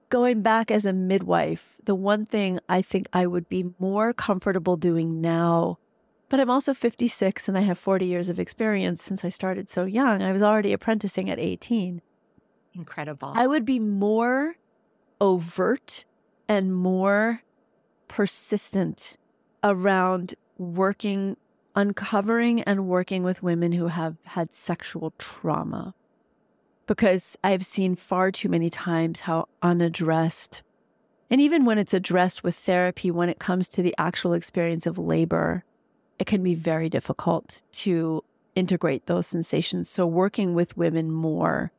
going 0.09 0.41
back 0.41 0.71
as 0.71 0.87
a 0.87 0.91
midwife, 0.91 1.77
the 1.83 1.93
one 1.93 2.25
thing 2.25 2.59
I 2.67 2.81
think 2.81 3.07
I 3.13 3.27
would 3.27 3.47
be 3.47 3.75
more 3.77 4.11
comfortable 4.11 4.75
doing 4.75 5.21
now, 5.21 5.77
but 6.29 6.39
I'm 6.39 6.49
also 6.49 6.73
56 6.73 7.47
and 7.47 7.55
I 7.55 7.61
have 7.61 7.77
40 7.77 8.07
years 8.07 8.27
of 8.27 8.39
experience 8.39 9.03
since 9.03 9.23
I 9.23 9.29
started 9.29 9.69
so 9.69 9.85
young. 9.85 10.23
I 10.23 10.31
was 10.31 10.41
already 10.41 10.73
apprenticing 10.73 11.29
at 11.29 11.37
18. 11.37 12.01
Incredible. 12.73 13.33
I 13.35 13.45
would 13.45 13.65
be 13.65 13.77
more 13.77 14.55
overt 15.21 16.05
and 16.47 16.73
more 16.73 17.43
persistent 18.07 19.15
around 19.63 20.35
working, 20.57 21.37
uncovering 21.75 22.61
and 22.63 22.87
working 22.87 23.23
with 23.23 23.43
women 23.43 23.71
who 23.71 23.87
have 23.87 24.17
had 24.23 24.53
sexual 24.53 25.13
trauma. 25.17 25.93
Because 26.87 27.37
I've 27.43 27.65
seen 27.65 27.95
far 27.95 28.31
too 28.31 28.49
many 28.49 28.69
times 28.69 29.21
how 29.21 29.47
unaddressed, 29.61 30.63
and 31.29 31.39
even 31.39 31.63
when 31.63 31.77
it's 31.77 31.93
addressed 31.93 32.43
with 32.43 32.55
therapy, 32.55 33.11
when 33.11 33.29
it 33.29 33.37
comes 33.37 33.69
to 33.69 33.83
the 33.83 33.93
actual 33.99 34.33
experience 34.33 34.87
of 34.87 34.97
labor, 34.97 35.63
it 36.17 36.25
can 36.25 36.41
be 36.41 36.55
very 36.55 36.89
difficult 36.89 37.61
to 37.71 38.23
integrate 38.55 39.05
those 39.05 39.27
sensations. 39.27 39.89
So, 39.89 40.07
working 40.07 40.55
with 40.55 40.75
women 40.75 41.11
more 41.11 41.71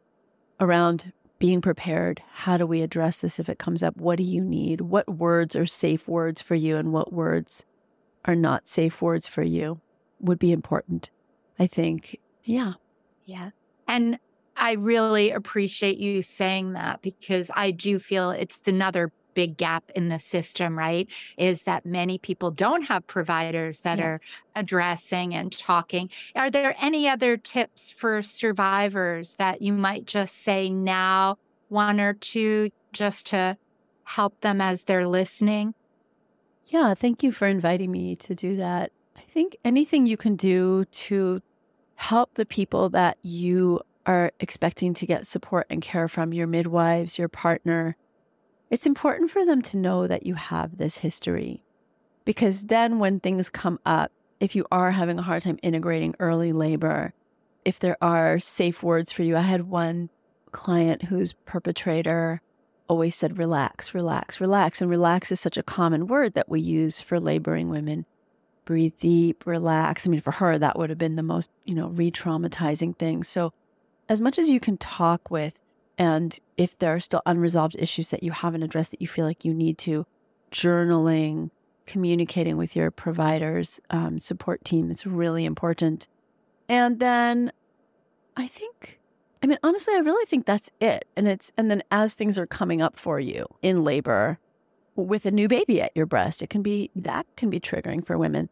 around 0.61 1.12
being 1.40 1.62
prepared. 1.62 2.23
How 2.33 2.59
do 2.59 2.66
we 2.66 2.83
address 2.83 3.23
this 3.23 3.40
if 3.40 3.49
it 3.49 3.59
comes 3.59 3.83
up? 3.83 3.97
What 3.97 4.19
do 4.19 4.23
you 4.23 4.45
need? 4.45 4.83
What 4.83 5.09
words 5.09 5.57
are 5.57 5.66
safe 5.66 6.07
words 6.07 6.40
for 6.40 6.55
you 6.55 6.77
and 6.77 6.93
what 6.93 7.12
words 7.12 7.64
are 8.24 8.37
not 8.37 8.68
safe 8.68 9.00
words 9.00 9.26
for 9.26 9.42
you 9.42 9.80
would 10.20 10.38
be 10.38 10.52
important. 10.52 11.11
I 11.59 11.66
think. 11.66 12.18
Yeah. 12.44 12.74
Yeah. 13.26 13.50
And 13.87 14.18
I 14.56 14.72
really 14.72 15.30
appreciate 15.30 15.98
you 15.98 16.22
saying 16.22 16.72
that 16.72 17.02
because 17.02 17.50
I 17.54 17.70
do 17.70 17.98
feel 17.98 18.30
it's 18.30 18.66
another 18.66 19.12
big 19.35 19.56
gap 19.56 19.90
in 19.94 20.09
the 20.09 20.18
system, 20.18 20.76
right? 20.76 21.09
Is 21.38 21.64
that 21.64 21.87
many 21.87 22.18
people 22.18 22.50
don't 22.50 22.85
have 22.88 23.06
providers 23.06 23.83
that 23.83 23.98
yeah. 23.98 24.04
are 24.04 24.20
addressing 24.56 25.35
and 25.35 25.56
talking. 25.56 26.11
Are 26.35 26.50
there 26.50 26.74
any 26.80 27.09
other 27.09 27.37
tips 27.37 27.90
for 27.90 28.22
survivors 28.22 29.37
that 29.37 29.62
you 29.62 29.72
might 29.72 30.06
just 30.06 30.37
say 30.37 30.68
now, 30.68 31.38
one 31.68 32.00
or 32.00 32.14
two, 32.14 32.70
just 32.92 33.28
to 33.28 33.56
help 34.04 34.40
them 34.40 34.61
as 34.61 34.85
they're 34.85 35.06
listening? 35.06 35.74
Yeah, 36.70 36.94
thank 36.94 37.24
you 37.24 37.33
for 37.33 37.48
inviting 37.48 37.90
me 37.90 38.14
to 38.16 38.35
do 38.35 38.54
that. 38.56 38.92
I 39.16 39.22
think 39.22 39.56
anything 39.64 40.06
you 40.06 40.16
can 40.16 40.37
do 40.37 40.85
to 40.85 41.42
help 41.96 42.35
the 42.35 42.46
people 42.46 42.88
that 42.90 43.18
you 43.22 43.80
are 44.06 44.30
expecting 44.38 44.94
to 44.94 45.04
get 45.04 45.26
support 45.26 45.66
and 45.68 45.83
care 45.83 46.06
from 46.06 46.33
your 46.33 46.46
midwives, 46.46 47.18
your 47.18 47.28
partner, 47.28 47.96
it's 48.70 48.87
important 48.87 49.33
for 49.33 49.44
them 49.44 49.62
to 49.62 49.76
know 49.76 50.06
that 50.06 50.24
you 50.24 50.35
have 50.35 50.78
this 50.78 50.98
history 50.98 51.64
because 52.24 52.66
then 52.66 53.00
when 53.00 53.18
things 53.18 53.50
come 53.50 53.80
up, 53.85 54.12
if 54.38 54.54
you 54.54 54.64
are 54.70 54.92
having 54.92 55.18
a 55.18 55.22
hard 55.22 55.42
time 55.42 55.59
integrating 55.62 56.14
early 56.20 56.52
labor, 56.52 57.12
if 57.64 57.80
there 57.80 57.96
are 58.00 58.38
safe 58.38 58.80
words 58.80 59.11
for 59.11 59.24
you, 59.24 59.37
I 59.37 59.40
had 59.40 59.68
one 59.68 60.11
client 60.52 61.06
whose 61.06 61.33
perpetrator 61.33 62.40
always 62.90 63.14
said, 63.14 63.38
relax, 63.38 63.94
relax, 63.94 64.40
relax. 64.40 64.83
And 64.83 64.90
relax 64.90 65.31
is 65.31 65.38
such 65.38 65.57
a 65.57 65.62
common 65.62 66.09
word 66.09 66.35
that 66.35 66.48
we 66.48 66.61
use 66.61 67.00
for 67.00 67.20
laboring 67.20 67.70
women. 67.70 68.05
Breathe 68.64 68.94
deep, 68.98 69.46
relax. 69.46 70.07
I 70.07 70.11
mean, 70.11 70.20
for 70.20 70.33
her, 70.33 70.59
that 70.59 70.76
would 70.76 70.90
have 70.90 70.98
been 70.98 71.14
the 71.14 71.22
most, 71.22 71.50
you 71.64 71.74
know, 71.74 71.87
re 71.87 72.11
traumatizing 72.11 72.96
thing. 72.96 73.22
So, 73.22 73.53
as 74.09 74.20
much 74.20 74.40
as 74.40 74.50
you 74.50 74.59
can 74.59 74.76
talk 74.76 75.31
with 75.31 75.62
and 75.98 76.40
if 76.57 76.76
there 76.79 76.92
are 76.92 77.00
still 77.00 77.22
unresolved 77.26 77.76
issues 77.79 78.11
that 78.11 78.24
you 78.24 78.33
haven't 78.33 78.64
addressed 78.64 78.90
that 78.90 79.00
you 79.00 79.07
feel 79.07 79.24
like 79.24 79.44
you 79.44 79.55
need 79.55 79.79
to, 79.79 80.05
journaling, 80.50 81.50
communicating 81.87 82.57
with 82.57 82.74
your 82.74 82.90
providers, 82.90 83.81
um, 83.90 84.18
support 84.18 84.64
team, 84.64 84.90
it's 84.90 85.07
really 85.07 85.44
important. 85.44 86.09
And 86.68 86.98
then 86.98 87.53
I 88.37 88.48
think, 88.48 88.98
I 89.42 89.46
mean, 89.46 89.59
honestly, 89.62 89.94
I 89.94 90.00
really 90.00 90.26
think 90.26 90.44
that's 90.44 90.70
it. 90.81 91.07
And 91.16 91.26
it's, 91.26 91.50
and 91.57 91.70
then 91.70 91.83
as 91.90 92.14
things 92.14 92.38
are 92.38 92.46
coming 92.46 92.83
up 92.83 92.98
for 92.98 93.18
you 93.18 93.46
in 93.62 93.85
labor 93.85 94.38
with 94.96 95.24
a 95.24 95.31
new 95.31 95.48
baby 95.48 95.81
at 95.81 95.92
your 95.94 96.07
breast, 96.07 96.42
it 96.42 96.50
can 96.50 96.62
be, 96.62 96.90
that 96.94 97.26
can 97.37 97.48
be 97.48 97.59
triggering 97.61 98.05
for 98.05 98.18
women. 98.18 98.50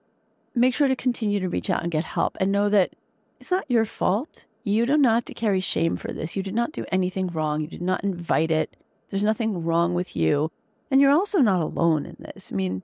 Make 0.55 0.75
sure 0.75 0.89
to 0.89 0.97
continue 0.97 1.41
to 1.41 1.49
reach 1.49 1.69
out 1.69 1.83
and 1.83 1.93
get 1.93 2.05
help 2.05 2.37
and 2.41 2.51
know 2.51 2.69
that 2.71 2.95
it's 3.39 3.51
not 3.51 3.71
your 3.71 3.85
fault. 3.85 4.47
You 4.65 4.87
do 4.87 4.97
not 4.97 5.15
have 5.15 5.25
to 5.27 5.35
carry 5.35 5.61
shame 5.61 5.97
for 5.97 6.13
this. 6.13 6.37
You 6.37 6.43
did 6.43 6.55
not 6.55 6.73
do 6.73 6.85
anything 6.91 7.29
wrong. 7.29 7.61
You 7.61 7.69
did 7.69 7.83
not 7.83 8.03
invite 8.03 8.51
it. 8.51 8.75
There's 9.11 9.25
nothing 9.25 9.65
wrong 9.65 9.95
with 9.95 10.17
you. 10.17 10.51
And 10.91 11.01
you're 11.01 11.13
also 11.13 11.41
not 11.41 11.61
alone 11.61 12.07
in 12.07 12.17
this. 12.19 12.51
I 12.51 12.57
mean, 12.57 12.83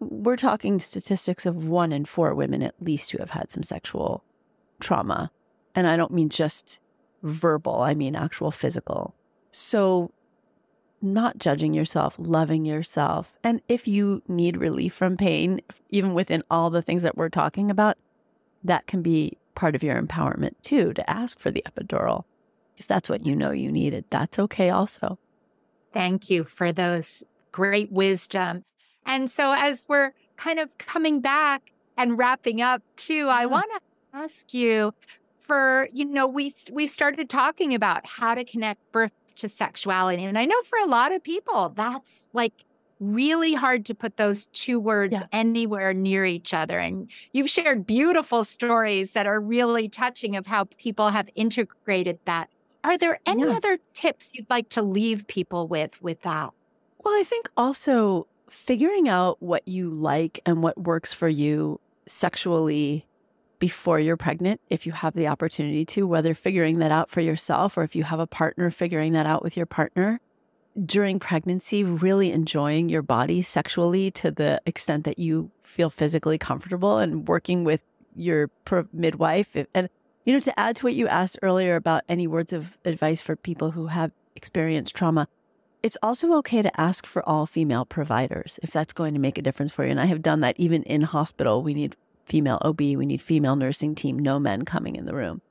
we're 0.00 0.36
talking 0.36 0.80
statistics 0.80 1.44
of 1.44 1.66
one 1.66 1.92
in 1.92 2.06
four 2.06 2.34
women 2.34 2.62
at 2.62 2.74
least 2.80 3.10
who 3.10 3.18
have 3.18 3.30
had 3.30 3.50
some 3.50 3.62
sexual 3.62 4.24
trauma. 4.80 5.30
And 5.74 5.86
I 5.86 5.96
don't 5.96 6.12
mean 6.12 6.30
just 6.30 6.78
verbal, 7.22 7.80
I 7.80 7.94
mean 7.94 8.14
actual 8.14 8.50
physical. 8.50 9.14
So, 9.52 10.12
not 11.02 11.38
judging 11.38 11.72
yourself, 11.72 12.14
loving 12.18 12.64
yourself. 12.64 13.38
And 13.42 13.62
if 13.68 13.88
you 13.88 14.22
need 14.28 14.58
relief 14.58 14.92
from 14.92 15.16
pain, 15.16 15.62
even 15.88 16.12
within 16.12 16.42
all 16.50 16.68
the 16.68 16.82
things 16.82 17.02
that 17.02 17.16
we're 17.16 17.30
talking 17.30 17.70
about, 17.70 17.96
that 18.62 18.86
can 18.86 19.00
be 19.00 19.38
part 19.54 19.74
of 19.74 19.82
your 19.82 20.00
empowerment 20.00 20.54
too 20.62 20.92
to 20.92 21.10
ask 21.10 21.38
for 21.38 21.50
the 21.50 21.64
epidural. 21.66 22.24
If 22.76 22.86
that's 22.86 23.08
what 23.08 23.26
you 23.26 23.34
know 23.34 23.50
you 23.50 23.72
needed, 23.72 24.04
that's 24.10 24.38
okay 24.38 24.70
also. 24.70 25.18
Thank 25.92 26.30
you 26.30 26.44
for 26.44 26.72
those 26.72 27.24
great 27.52 27.90
wisdom. 27.90 28.64
And 29.04 29.30
so, 29.30 29.52
as 29.52 29.84
we're 29.88 30.12
kind 30.36 30.58
of 30.58 30.76
coming 30.78 31.20
back 31.20 31.72
and 31.96 32.18
wrapping 32.18 32.62
up 32.62 32.82
too, 32.96 33.28
I 33.28 33.46
want 33.46 33.66
to 33.74 33.80
ask 34.18 34.54
you 34.54 34.94
for 35.50 35.88
you 35.92 36.04
know 36.04 36.26
we 36.28 36.54
we 36.70 36.86
started 36.86 37.28
talking 37.28 37.74
about 37.74 38.06
how 38.06 38.34
to 38.36 38.44
connect 38.44 38.80
birth 38.92 39.12
to 39.34 39.48
sexuality 39.48 40.22
and 40.24 40.38
i 40.38 40.44
know 40.44 40.62
for 40.62 40.78
a 40.78 40.86
lot 40.86 41.12
of 41.12 41.22
people 41.24 41.70
that's 41.70 42.28
like 42.32 42.52
really 43.00 43.54
hard 43.54 43.84
to 43.86 43.94
put 43.94 44.16
those 44.16 44.46
two 44.46 44.78
words 44.78 45.14
yeah. 45.14 45.22
anywhere 45.32 45.94
near 45.94 46.24
each 46.24 46.52
other. 46.52 46.78
And 46.78 47.10
you've 47.32 47.48
shared 47.48 47.86
beautiful 47.86 48.44
stories 48.44 49.14
that 49.14 49.26
are 49.26 49.40
really 49.40 49.88
touching 49.88 50.36
of 50.36 50.46
how 50.46 50.64
people 50.76 51.08
have 51.08 51.28
integrated 51.34 52.18
that. 52.26 52.50
Are 52.84 52.98
there 52.98 53.18
any 53.24 53.44
yeah. 53.44 53.56
other 53.56 53.78
tips 53.94 54.32
you'd 54.34 54.50
like 54.50 54.68
to 54.70 54.82
leave 54.82 55.26
people 55.26 55.66
with 55.66 56.00
with 56.02 56.20
that? 56.22 56.50
Well, 57.02 57.18
I 57.18 57.24
think 57.24 57.48
also 57.56 58.26
figuring 58.50 59.08
out 59.08 59.42
what 59.42 59.66
you 59.66 59.88
like 59.88 60.40
and 60.44 60.62
what 60.62 60.78
works 60.78 61.14
for 61.14 61.28
you 61.28 61.80
sexually 62.06 63.06
before 63.60 64.00
you're 64.00 64.16
pregnant, 64.16 64.60
if 64.68 64.86
you 64.86 64.92
have 64.92 65.14
the 65.14 65.28
opportunity 65.28 65.84
to, 65.84 66.06
whether 66.06 66.34
figuring 66.34 66.78
that 66.78 66.90
out 66.90 67.08
for 67.08 67.20
yourself 67.20 67.78
or 67.78 67.84
if 67.84 67.94
you 67.94 68.02
have 68.02 68.18
a 68.18 68.26
partner, 68.26 68.70
figuring 68.70 69.12
that 69.12 69.26
out 69.26 69.44
with 69.44 69.56
your 69.56 69.66
partner 69.66 70.20
during 70.84 71.18
pregnancy 71.18 71.84
really 71.84 72.32
enjoying 72.32 72.88
your 72.88 73.02
body 73.02 73.42
sexually 73.42 74.10
to 74.10 74.30
the 74.30 74.60
extent 74.66 75.04
that 75.04 75.18
you 75.18 75.50
feel 75.62 75.90
physically 75.90 76.38
comfortable 76.38 76.98
and 76.98 77.28
working 77.28 77.64
with 77.64 77.82
your 78.16 78.50
midwife. 78.92 79.48
And 79.74 79.88
you 80.24 80.32
know 80.32 80.40
to 80.40 80.58
add 80.58 80.76
to 80.76 80.86
what 80.86 80.94
you 80.94 81.06
asked 81.08 81.38
earlier 81.42 81.76
about 81.76 82.04
any 82.08 82.26
words 82.26 82.52
of 82.52 82.78
advice 82.84 83.20
for 83.20 83.36
people 83.36 83.72
who 83.72 83.86
have 83.86 84.12
experienced 84.36 84.94
trauma 84.94 85.28
it's 85.82 85.96
also 86.02 86.34
okay 86.34 86.62
to 86.62 86.80
ask 86.80 87.06
for 87.06 87.26
all 87.26 87.46
female 87.46 87.84
providers 87.84 88.60
if 88.62 88.70
that's 88.70 88.92
going 88.92 89.14
to 89.14 89.20
make 89.20 89.38
a 89.38 89.42
difference 89.42 89.72
for 89.72 89.84
you. 89.84 89.90
And 89.90 90.00
i 90.00 90.06
have 90.06 90.22
done 90.22 90.40
that 90.40 90.56
even 90.58 90.82
in 90.82 91.02
hospital. 91.02 91.62
We 91.62 91.74
need 91.74 91.96
female 92.30 92.58
ob 92.64 92.80
we 92.80 93.06
need 93.06 93.20
female 93.20 93.56
nursing 93.56 93.94
team 93.94 94.18
no 94.18 94.38
men 94.38 94.64
coming 94.64 94.94
in 94.96 95.04
the 95.04 95.14
room. 95.14 95.42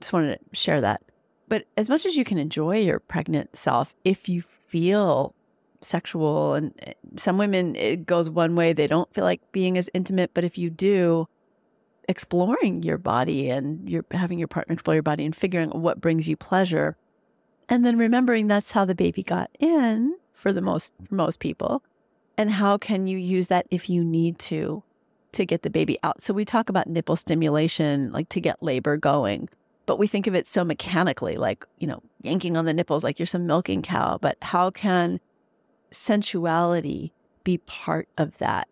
Just 0.00 0.12
wanted 0.12 0.38
to 0.38 0.56
share 0.56 0.80
that. 0.80 1.02
But 1.48 1.66
as 1.76 1.90
much 1.90 2.06
as 2.06 2.16
you 2.16 2.24
can 2.24 2.38
enjoy 2.38 2.78
your 2.78 2.98
pregnant 2.98 3.54
self 3.54 3.94
if 4.04 4.28
you 4.28 4.42
feel 4.66 5.34
sexual 5.82 6.54
and 6.54 6.72
eh, 6.86 6.94
some 7.16 7.36
women 7.36 7.76
it 7.76 8.06
goes 8.06 8.30
one 8.30 8.54
way 8.54 8.72
they 8.72 8.86
don't 8.86 9.12
feel 9.12 9.24
like 9.24 9.40
being 9.52 9.76
as 9.76 9.90
intimate 9.92 10.30
but 10.32 10.44
if 10.44 10.56
you 10.56 10.70
do 10.70 11.26
exploring 12.08 12.82
your 12.82 12.98
body 12.98 13.50
and 13.50 13.88
you're 13.90 14.04
having 14.12 14.38
your 14.38 14.48
partner 14.48 14.72
explore 14.72 14.94
your 14.94 15.02
body 15.02 15.24
and 15.24 15.34
figuring 15.34 15.68
out 15.70 15.78
what 15.78 16.00
brings 16.00 16.28
you 16.28 16.36
pleasure 16.36 16.96
and 17.68 17.84
then 17.84 17.98
remembering 17.98 18.46
that's 18.46 18.70
how 18.70 18.84
the 18.84 18.94
baby 18.94 19.22
got 19.24 19.50
in 19.58 20.14
for 20.32 20.52
the 20.52 20.60
most 20.60 20.94
for 21.08 21.14
most 21.16 21.40
people 21.40 21.82
and 22.36 22.52
how 22.52 22.78
can 22.78 23.06
you 23.06 23.18
use 23.18 23.48
that 23.48 23.66
if 23.70 23.90
you 23.90 24.04
need 24.04 24.38
to 24.38 24.82
to 25.32 25.46
get 25.46 25.62
the 25.62 25.70
baby 25.70 25.98
out 26.02 26.22
so 26.22 26.34
we 26.34 26.44
talk 26.44 26.68
about 26.68 26.86
nipple 26.86 27.16
stimulation 27.16 28.12
like 28.12 28.28
to 28.28 28.40
get 28.40 28.62
labor 28.62 28.96
going 28.96 29.48
but 29.86 29.98
we 29.98 30.06
think 30.06 30.26
of 30.26 30.34
it 30.34 30.46
so 30.46 30.64
mechanically, 30.64 31.36
like, 31.36 31.66
you 31.78 31.86
know, 31.86 32.02
yanking 32.20 32.56
on 32.56 32.64
the 32.64 32.74
nipples 32.74 33.02
like 33.02 33.18
you're 33.18 33.26
some 33.26 33.46
milking 33.46 33.82
cow. 33.82 34.18
But 34.20 34.36
how 34.42 34.70
can 34.70 35.20
sensuality 35.90 37.12
be 37.44 37.58
part 37.58 38.08
of 38.16 38.38
that? 38.38 38.68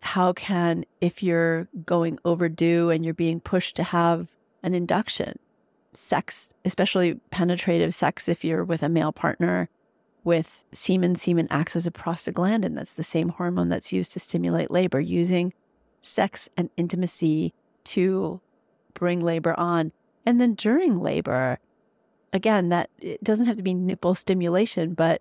How 0.00 0.32
can, 0.32 0.84
if 1.00 1.22
you're 1.22 1.68
going 1.84 2.18
overdue 2.24 2.90
and 2.90 3.04
you're 3.04 3.14
being 3.14 3.40
pushed 3.40 3.76
to 3.76 3.82
have 3.82 4.28
an 4.62 4.74
induction, 4.74 5.38
sex, 5.92 6.52
especially 6.64 7.20
penetrative 7.30 7.94
sex, 7.94 8.28
if 8.28 8.44
you're 8.44 8.64
with 8.64 8.82
a 8.82 8.88
male 8.88 9.12
partner, 9.12 9.68
with 10.24 10.64
semen, 10.72 11.14
semen 11.14 11.46
acts 11.50 11.76
as 11.76 11.86
a 11.86 11.90
prostaglandin. 11.90 12.74
That's 12.74 12.94
the 12.94 13.02
same 13.02 13.28
hormone 13.28 13.68
that's 13.68 13.92
used 13.92 14.12
to 14.14 14.18
stimulate 14.18 14.70
labor, 14.70 15.00
using 15.00 15.52
sex 16.04 16.48
and 16.56 16.70
intimacy 16.76 17.52
to 17.84 18.40
bring 18.94 19.20
labor 19.20 19.58
on 19.58 19.92
and 20.26 20.40
then 20.40 20.54
during 20.54 20.98
labor, 20.98 21.58
again, 22.32 22.68
that 22.70 22.90
it 22.98 23.22
doesn't 23.22 23.46
have 23.46 23.56
to 23.56 23.62
be 23.62 23.74
nipple 23.74 24.14
stimulation, 24.14 24.94
but 24.94 25.20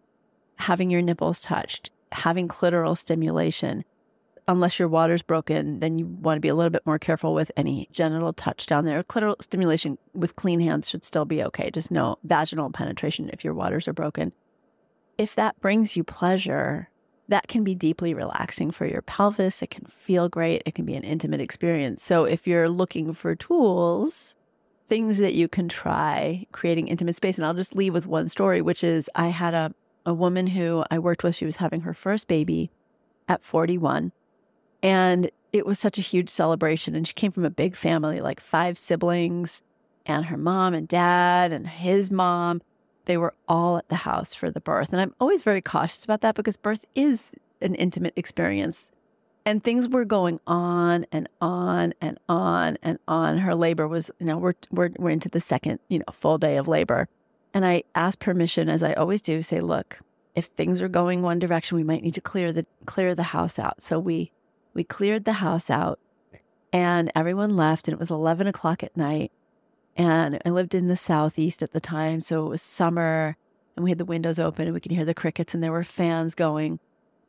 having 0.57 0.89
your 0.89 1.01
nipples 1.01 1.41
touched, 1.41 1.89
having 2.11 2.47
clitoral 2.47 2.97
stimulation. 2.97 3.83
Unless 4.45 4.77
your 4.77 4.89
water's 4.89 5.21
broken, 5.21 5.79
then 5.79 5.97
you 5.97 6.05
want 6.05 6.35
to 6.35 6.41
be 6.41 6.49
a 6.49 6.55
little 6.55 6.69
bit 6.69 6.85
more 6.85 6.99
careful 6.99 7.33
with 7.33 7.49
any 7.55 7.87
genital 7.93 8.33
touch 8.33 8.65
down 8.65 8.83
there. 8.83 9.01
Clitoral 9.01 9.41
stimulation 9.41 9.97
with 10.13 10.35
clean 10.35 10.59
hands 10.59 10.89
should 10.89 11.05
still 11.05 11.23
be 11.23 11.41
okay. 11.43 11.71
Just 11.71 11.91
no 11.91 12.17
vaginal 12.23 12.69
penetration 12.69 13.29
if 13.31 13.45
your 13.45 13.53
waters 13.53 13.87
are 13.87 13.93
broken. 13.93 14.33
If 15.17 15.33
that 15.35 15.61
brings 15.61 15.95
you 15.95 16.03
pleasure, 16.03 16.89
that 17.29 17.47
can 17.47 17.63
be 17.63 17.75
deeply 17.75 18.13
relaxing 18.13 18.71
for 18.71 18.85
your 18.85 19.01
pelvis. 19.01 19.61
It 19.61 19.69
can 19.69 19.85
feel 19.85 20.29
great. 20.29 20.63
It 20.65 20.75
can 20.75 20.85
be 20.85 20.95
an 20.95 21.03
intimate 21.03 21.41
experience. 21.41 22.03
So 22.03 22.25
if 22.25 22.45
you're 22.47 22.69
looking 22.69 23.13
for 23.13 23.35
tools, 23.35 24.35
things 24.89 25.17
that 25.19 25.33
you 25.33 25.47
can 25.47 25.69
try 25.69 26.45
creating 26.51 26.87
intimate 26.87 27.15
space, 27.15 27.37
and 27.37 27.45
I'll 27.45 27.53
just 27.53 27.75
leave 27.75 27.93
with 27.93 28.05
one 28.05 28.27
story, 28.27 28.61
which 28.61 28.83
is 28.83 29.09
I 29.15 29.29
had 29.29 29.53
a, 29.53 29.73
a 30.05 30.13
woman 30.13 30.47
who 30.47 30.83
I 30.91 30.99
worked 30.99 31.23
with. 31.23 31.35
She 31.35 31.45
was 31.45 31.57
having 31.57 31.81
her 31.81 31.93
first 31.93 32.27
baby 32.27 32.69
at 33.27 33.41
41. 33.41 34.11
And 34.81 35.31
it 35.53 35.65
was 35.65 35.79
such 35.79 35.97
a 35.97 36.01
huge 36.01 36.29
celebration. 36.29 36.93
And 36.93 37.07
she 37.07 37.13
came 37.13 37.31
from 37.31 37.45
a 37.45 37.49
big 37.49 37.75
family, 37.75 38.19
like 38.19 38.41
five 38.41 38.77
siblings, 38.77 39.63
and 40.05 40.25
her 40.25 40.37
mom 40.37 40.73
and 40.73 40.87
dad, 40.87 41.53
and 41.53 41.67
his 41.67 42.11
mom. 42.11 42.61
They 43.05 43.17
were 43.17 43.33
all 43.47 43.77
at 43.77 43.89
the 43.89 43.95
house 43.95 44.33
for 44.33 44.49
the 44.49 44.61
birth. 44.61 44.91
And 44.91 45.01
I'm 45.01 45.13
always 45.19 45.43
very 45.43 45.61
cautious 45.61 46.03
about 46.03 46.21
that 46.21 46.35
because 46.35 46.57
birth 46.57 46.85
is 46.95 47.33
an 47.61 47.75
intimate 47.75 48.13
experience. 48.15 48.91
And 49.45 49.61
things 49.61 49.89
were 49.89 50.05
going 50.05 50.39
on 50.47 51.05
and 51.11 51.27
on 51.41 51.93
and 51.99 52.17
on 52.29 52.77
and 52.81 52.97
on. 53.07 53.39
Her 53.39 53.55
labor 53.55 53.87
was, 53.87 54.09
you 54.19 54.25
know, 54.25 54.37
we're, 54.37 54.53
we're, 54.71 54.91
we're 54.97 55.09
into 55.09 55.27
the 55.27 55.41
second, 55.41 55.79
you 55.89 55.99
know, 55.99 56.05
full 56.11 56.37
day 56.37 56.55
of 56.55 56.67
labor. 56.67 57.09
And 57.53 57.65
I 57.65 57.83
asked 57.93 58.19
permission, 58.19 58.69
as 58.69 58.83
I 58.83 58.93
always 58.93 59.21
do, 59.21 59.41
say, 59.41 59.59
look, 59.59 59.99
if 60.33 60.45
things 60.45 60.81
are 60.81 60.87
going 60.87 61.21
one 61.21 61.39
direction, 61.39 61.75
we 61.75 61.83
might 61.83 62.03
need 62.03 62.13
to 62.15 62.21
clear 62.21 62.51
the 62.51 62.65
clear 62.85 63.13
the 63.13 63.23
house 63.23 63.59
out. 63.59 63.81
So 63.81 63.99
we 63.99 64.31
we 64.73 64.83
cleared 64.83 65.25
the 65.25 65.33
house 65.33 65.69
out 65.69 65.99
and 66.71 67.11
everyone 67.15 67.55
left 67.55 67.87
and 67.87 67.93
it 67.93 67.99
was 67.99 68.09
11 68.09 68.47
o'clock 68.47 68.83
at 68.83 68.97
night 68.97 69.31
and 69.95 70.41
I 70.45 70.49
lived 70.49 70.73
in 70.73 70.87
the 70.87 70.95
southeast 70.95 71.61
at 71.61 71.71
the 71.71 71.79
time. 71.79 72.19
So 72.19 72.45
it 72.45 72.49
was 72.49 72.61
summer 72.61 73.37
and 73.75 73.83
we 73.83 73.91
had 73.91 73.97
the 73.97 74.05
windows 74.05 74.39
open 74.39 74.65
and 74.65 74.73
we 74.73 74.79
could 74.79 74.91
hear 74.91 75.05
the 75.05 75.13
crickets 75.13 75.53
and 75.53 75.63
there 75.63 75.71
were 75.71 75.83
fans 75.83 76.35
going. 76.35 76.79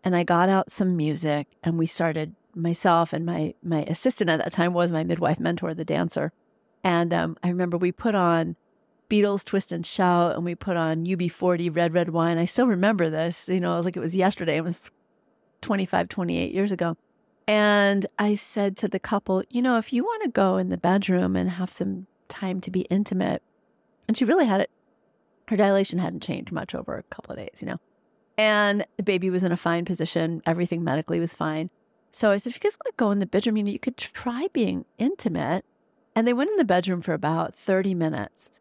And 0.02 0.14
I 0.14 0.24
got 0.24 0.48
out 0.48 0.70
some 0.70 0.96
music 0.96 1.48
and 1.62 1.78
we 1.78 1.86
started 1.86 2.34
myself 2.54 3.12
and 3.12 3.26
my 3.26 3.54
my 3.62 3.82
assistant 3.84 4.30
at 4.30 4.38
that 4.38 4.52
time 4.52 4.72
was 4.72 4.92
my 4.92 5.04
midwife 5.04 5.40
mentor, 5.40 5.74
the 5.74 5.84
dancer. 5.84 6.32
And 6.82 7.12
um, 7.12 7.36
I 7.42 7.48
remember 7.48 7.76
we 7.76 7.92
put 7.92 8.14
on 8.14 8.56
Beatles 9.08 9.44
Twist 9.44 9.72
and 9.72 9.86
Shout 9.86 10.34
and 10.34 10.44
we 10.44 10.54
put 10.54 10.76
on 10.76 11.06
UB40 11.06 11.74
Red 11.74 11.94
Red 11.94 12.10
Wine. 12.10 12.38
I 12.38 12.44
still 12.44 12.66
remember 12.66 13.10
this, 13.10 13.48
you 13.48 13.60
know, 13.60 13.80
like 13.80 13.96
it 13.96 14.00
was 14.00 14.16
yesterday. 14.16 14.56
It 14.56 14.64
was 14.64 14.90
25, 15.62 16.08
28 16.08 16.52
years 16.52 16.72
ago. 16.72 16.96
And 17.46 18.06
I 18.18 18.34
said 18.34 18.76
to 18.78 18.88
the 18.88 18.98
couple, 18.98 19.42
you 19.50 19.60
know, 19.60 19.76
if 19.76 19.92
you 19.92 20.02
want 20.02 20.22
to 20.22 20.30
go 20.30 20.56
in 20.56 20.70
the 20.70 20.78
bedroom 20.78 21.36
and 21.36 21.50
have 21.50 21.70
some 21.70 22.06
time 22.34 22.60
to 22.62 22.70
be 22.70 22.82
intimate. 22.82 23.42
And 24.08 24.16
she 24.16 24.24
really 24.24 24.46
had 24.46 24.60
it. 24.60 24.70
Her 25.48 25.56
dilation 25.56 25.98
hadn't 25.98 26.22
changed 26.22 26.52
much 26.52 26.74
over 26.74 26.96
a 26.96 27.02
couple 27.04 27.32
of 27.32 27.38
days, 27.38 27.60
you 27.60 27.68
know. 27.68 27.80
And 28.36 28.86
the 28.96 29.02
baby 29.02 29.30
was 29.30 29.42
in 29.44 29.52
a 29.52 29.56
fine 29.56 29.84
position. 29.84 30.42
Everything 30.46 30.82
medically 30.82 31.20
was 31.20 31.34
fine. 31.34 31.70
So 32.10 32.30
I 32.30 32.36
said, 32.36 32.50
if 32.50 32.56
you 32.56 32.60
guys 32.60 32.76
want 32.76 32.96
to 32.96 32.96
go 32.96 33.10
in 33.10 33.18
the 33.18 33.26
bedroom, 33.26 33.56
you 33.56 33.62
know, 33.62 33.70
you 33.70 33.78
could 33.78 33.96
try 33.96 34.48
being 34.52 34.84
intimate. 34.98 35.64
And 36.16 36.26
they 36.26 36.32
went 36.32 36.50
in 36.50 36.56
the 36.56 36.64
bedroom 36.64 37.02
for 37.02 37.12
about 37.12 37.54
30 37.54 37.94
minutes. 37.94 38.60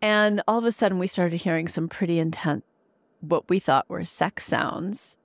And 0.00 0.42
all 0.48 0.58
of 0.58 0.64
a 0.64 0.72
sudden, 0.72 0.98
we 0.98 1.06
started 1.06 1.42
hearing 1.42 1.68
some 1.68 1.88
pretty 1.88 2.18
intense, 2.18 2.64
what 3.20 3.48
we 3.48 3.58
thought 3.58 3.88
were 3.88 4.04
sex 4.04 4.44
sounds. 4.44 5.16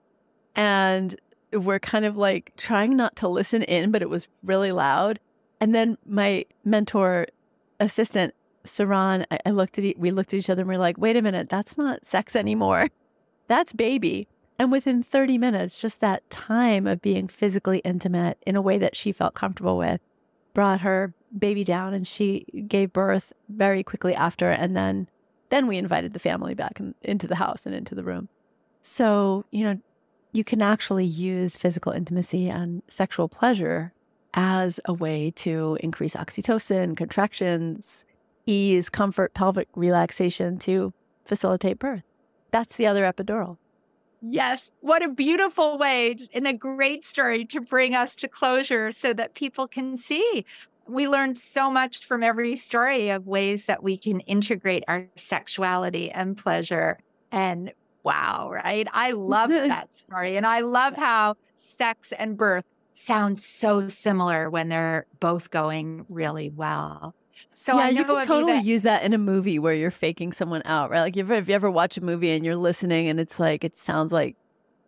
And 0.55 1.15
we're 1.51 1.79
kind 1.79 2.05
of 2.05 2.17
like 2.17 2.51
trying 2.57 2.95
not 2.95 3.15
to 3.17 3.27
listen 3.27 3.63
in, 3.63 3.91
but 3.91 4.01
it 4.01 4.10
was 4.10 4.27
really 4.43 4.71
loud. 4.71 5.19
And 5.60 5.73
then 5.73 5.97
my 6.05 6.45
mentor 6.63 7.27
assistant, 7.80 8.34
Saran, 8.63 9.26
I, 9.32 9.40
I 9.46 9.50
looked 9.52 9.78
at 9.78 9.86
e- 9.86 9.96
we 9.98 10.12
looked 10.12 10.34
at 10.34 10.38
each 10.38 10.50
other 10.50 10.62
and 10.62 10.70
we 10.70 10.76
are 10.76 10.80
like, 10.80 10.98
wait 10.98 11.18
a 11.18 11.22
minute, 11.22 11.50
that's 11.50 11.78
not 11.78 12.06
sex 12.06 12.36
anymore. 12.36 12.90
That's 13.48 13.74
baby. 13.74 14.28
And 14.60 14.72
within 14.72 15.04
30 15.04 15.38
minutes, 15.38 15.80
just 15.80 16.02
that 16.02 16.28
time 16.30 16.88
of 16.88 17.02
being 17.02 17.28
physically 17.28 17.80
intimate 17.80 18.38
in 18.46 18.56
a 18.56 18.62
way 18.62 18.78
that 18.78 18.96
she 18.96 19.12
felt 19.12 19.36
comfortable 19.36 19.78
with 19.78 20.02
brought 20.54 20.82
her 20.82 21.13
baby 21.38 21.63
down 21.63 21.94
and 21.94 22.08
she 22.08 22.46
gave 22.68 22.92
birth 22.92 23.32
very 23.48 23.84
quickly 23.84 24.16
after. 24.16 24.50
And 24.50 24.76
then, 24.76 25.08
then 25.50 25.68
we 25.68 25.78
invited 25.78 26.13
the 26.13 26.20
family 26.20 26.56
back 26.56 26.80
in, 26.80 26.96
into 27.04 27.28
the 27.28 27.36
house 27.36 27.66
and 27.68 27.76
into 27.76 27.94
the 27.94 28.04
room. 28.04 28.30
So, 28.82 29.46
you 29.52 29.63
know, 29.63 29.80
you 30.32 30.44
can 30.44 30.62
actually 30.62 31.06
use 31.06 31.58
physical 31.58 31.92
intimacy 31.92 32.50
and 32.50 32.82
sexual 32.88 33.30
pleasure 33.30 33.94
as 34.38 34.80
a 34.86 34.93
way 34.93 35.32
to 35.32 35.78
increase 35.82 36.13
oxytocin, 36.13 36.95
contractions, 36.95 38.06
ease, 38.45 38.88
comfort, 38.88 39.34
pelvic 39.34 39.67
relaxation 39.76 40.60
to 40.60 40.93
facilitate 41.26 41.80
birth. 41.80 42.04
That's 42.52 42.76
the 42.76 42.86
other 42.86 43.04
epidural. 43.04 43.58
Yes. 44.21 44.71
What 44.82 45.04
a 45.04 45.10
beautiful 45.10 45.80
way 45.80 46.15
and 46.34 46.47
a 46.47 46.54
great 46.54 47.04
story 47.04 47.45
to 47.45 47.62
bring 47.62 47.95
us 47.95 48.15
to 48.17 48.28
closure 48.28 48.91
so 48.91 49.12
that 49.13 49.34
people 49.34 49.67
can 49.67 49.97
see. 49.97 50.45
We 50.88 51.08
learned 51.08 51.38
so 51.38 51.69
much 51.71 52.06
from 52.06 52.23
every 52.23 52.56
story 52.56 53.10
of 53.10 53.26
ways 53.26 53.65
that 53.65 53.84
we 53.84 53.97
can 53.97 54.19
integrate 54.21 54.84
our 54.88 55.08
sexuality 55.15 56.12
and 56.12 56.38
pleasure. 56.38 57.00
And 57.32 57.73
wow, 58.04 58.50
right? 58.52 58.88
I 58.93 59.12
love 59.12 59.50
that 59.50 59.95
story. 59.95 60.38
And 60.38 60.45
I 60.45 60.60
love 60.60 60.95
how 60.95 61.36
sex 61.56 62.12
and 62.12 62.38
birth 62.38 62.63
sound 62.97 63.39
so 63.39 63.88
similar 63.88 64.49
when 64.49 64.69
they're 64.69 65.05
both 65.19 65.51
going 65.51 66.03
really 66.10 66.49
well. 66.49 67.13
So 67.53 67.77
yeah, 67.77 67.89
you 67.89 68.03
can 68.03 68.25
totally 68.25 68.60
use 68.60 68.81
that 68.81 69.03
in 69.03 69.13
a 69.13 69.19
movie 69.19 69.60
where 69.60 69.75
you're 69.75 69.91
faking 69.91 70.33
someone 70.33 70.63
out, 70.65 70.89
right? 70.89 71.01
Like 71.01 71.15
if, 71.15 71.29
if 71.29 71.47
you 71.47 71.53
ever 71.53 71.69
watch 71.69 71.97
a 71.97 72.01
movie 72.01 72.31
and 72.31 72.43
you're 72.43 72.55
listening 72.55 73.07
and 73.07 73.19
it's 73.19 73.39
like 73.39 73.63
it 73.63 73.77
sounds 73.77 74.12
like 74.12 74.36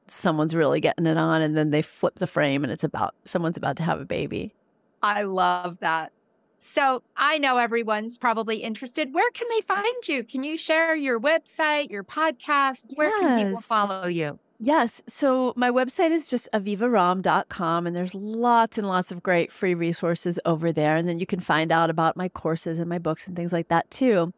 someone's 0.08 0.56
really 0.56 0.80
getting 0.80 1.06
it 1.06 1.18
on, 1.18 1.44
and 1.44 1.56
then 1.56 1.70
they 1.70 1.84
flip 1.84 2.16
the 2.16 2.26
frame 2.26 2.64
and 2.64 2.74
it's 2.74 2.84
about 2.84 3.14
someone's 3.26 3.58
about 3.58 3.76
to 3.78 3.84
have 3.84 4.02
a 4.02 4.06
baby. 4.06 4.56
I 5.04 5.22
love 5.22 5.78
that. 5.82 6.12
So 6.58 7.04
I 7.16 7.38
know 7.38 7.58
everyone's 7.58 8.18
probably 8.18 8.58
interested. 8.58 9.14
Where 9.14 9.30
can 9.32 9.48
they 9.50 9.62
find 9.62 10.08
you? 10.08 10.24
Can 10.24 10.44
you 10.44 10.58
share 10.58 10.96
your 10.96 11.20
website, 11.20 11.92
your 11.92 12.04
podcast? 12.04 12.86
Where 12.96 13.10
yes. 13.10 13.20
can 13.20 13.46
people 13.46 13.62
follow 13.62 14.08
you? 14.08 14.40
Yes. 14.62 15.02
So 15.08 15.54
my 15.56 15.72
website 15.72 16.12
is 16.12 16.28
just 16.28 16.50
avivaromm.com 16.54 17.88
and 17.88 17.96
there's 17.96 18.14
lots 18.14 18.78
and 18.78 18.88
lots 18.88 19.10
of 19.10 19.24
great 19.24 19.54
free 19.54 19.74
resources 19.74 20.38
over 20.46 20.74
there. 20.74 20.98
And 20.98 21.08
then 21.08 21.18
you 21.18 21.26
can 21.26 21.40
find 21.40 21.72
out 21.72 21.90
about 21.90 22.18
my 22.18 22.28
courses 22.28 22.78
and 22.78 22.90
my 22.90 23.00
books 23.00 23.26
and 23.26 23.38
things 23.38 23.54
like 23.54 23.70
that 23.70 23.90
too. 23.90 24.34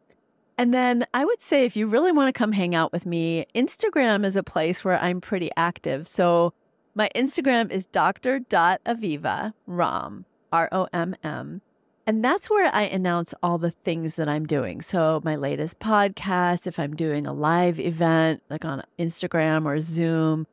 And 0.56 0.72
then 0.72 1.06
I 1.12 1.24
would 1.24 1.42
say 1.42 1.64
if 1.64 1.76
you 1.76 1.88
really 1.88 2.12
want 2.12 2.28
to 2.28 2.38
come 2.38 2.52
hang 2.52 2.72
out 2.72 2.92
with 2.92 3.04
me, 3.04 3.46
Instagram 3.52 4.24
is 4.24 4.36
a 4.36 4.44
place 4.44 4.84
where 4.84 5.00
I'm 5.00 5.20
pretty 5.20 5.50
active. 5.56 6.06
So 6.06 6.52
my 6.94 7.10
Instagram 7.16 7.72
is 7.72 7.86
dr.aviva 7.86 9.54
Romm, 9.68 10.24
R 10.52 10.68
O 10.70 10.86
M 10.92 11.16
M. 11.24 11.62
And 12.06 12.24
that's 12.24 12.50
where 12.50 12.68
I 12.74 12.82
announce 12.82 13.32
all 13.42 13.58
the 13.58 13.70
things 13.70 14.16
that 14.16 14.28
I'm 14.28 14.44
doing. 14.44 14.82
So, 14.82 15.20
my 15.24 15.36
latest 15.36 15.78
podcast, 15.78 16.66
if 16.66 16.78
I'm 16.78 16.96
doing 16.96 17.26
a 17.26 17.32
live 17.32 17.78
event 17.78 18.42
like 18.50 18.64
on 18.64 18.82
Instagram 18.98 19.66
or 19.66 19.78
Zoom, 19.78 20.48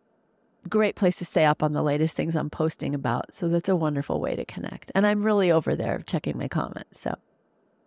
great 0.67 0.95
place 0.95 1.17
to 1.17 1.25
stay 1.25 1.45
up 1.45 1.63
on 1.63 1.73
the 1.73 1.81
latest 1.81 2.15
things 2.15 2.35
I'm 2.35 2.51
posting 2.51 2.93
about. 2.93 3.33
So, 3.33 3.47
that's 3.47 3.69
a 3.69 3.75
wonderful 3.75 4.19
way 4.19 4.35
to 4.35 4.45
connect. 4.45 4.91
And 4.93 5.07
I'm 5.07 5.23
really 5.23 5.51
over 5.51 5.75
there 5.75 6.03
checking 6.05 6.37
my 6.37 6.47
comments. 6.47 6.99
So, 6.99 7.15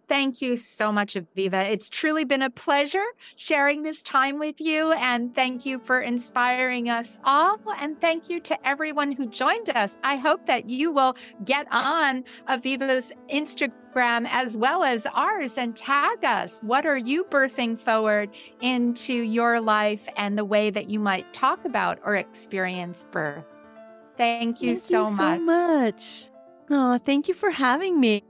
Thank 0.09 0.43
you 0.43 0.57
so 0.57 0.93
much, 0.93 1.15
Aviva. 1.15 1.71
It's 1.71 1.89
truly 1.89 2.25
been 2.25 2.43
a 2.43 2.51
pleasure 2.51 3.05
sharing 3.37 3.83
this 3.83 4.03
time 4.03 4.39
with 4.39 4.61
you. 4.61 4.93
And 4.93 5.35
thank 5.35 5.65
you 5.65 5.79
for 5.79 6.01
inspiring 6.01 6.91
us 6.91 7.19
all. 7.25 7.59
And 7.79 7.99
thank 8.01 8.29
you 8.29 8.41
to 8.41 8.67
everyone 8.67 9.13
who 9.13 9.27
joined 9.27 9.71
us. 9.71 9.97
I 10.03 10.17
hope 10.17 10.47
that 10.47 10.69
you 10.69 10.91
will 10.91 11.17
get 11.45 11.67
on 11.71 12.25
Aviva's 12.49 13.13
Instagram 13.31 14.27
as 14.31 14.57
well 14.57 14.83
as 14.83 15.07
ours 15.07 15.57
and 15.57 15.75
tag 15.75 16.25
us. 16.25 16.61
What 16.63 16.85
are 16.85 16.99
you 16.99 17.25
birthing 17.25 17.79
forward 17.79 18.31
into 18.61 19.15
your 19.15 19.61
life 19.61 20.07
and 20.17 20.37
the 20.37 20.45
way 20.45 20.71
that 20.71 20.91
you 20.91 20.99
might 20.99 21.33
talk 21.33 21.65
about 21.65 21.99
or 22.05 22.17
experience 22.17 23.07
birth? 23.11 23.45
Thank 24.17 24.61
you 24.61 24.77
so 24.77 25.05
much. 25.05 25.17
thank 25.17 25.17
so 25.17 25.35
you 25.35 25.41
much. 25.41 26.03
so 26.03 26.25
much. 26.25 26.33
Oh, 26.71 26.99
thank 26.99 27.29
you 27.29 27.35
for 27.35 27.51
having 27.51 27.99
me. 27.99 28.25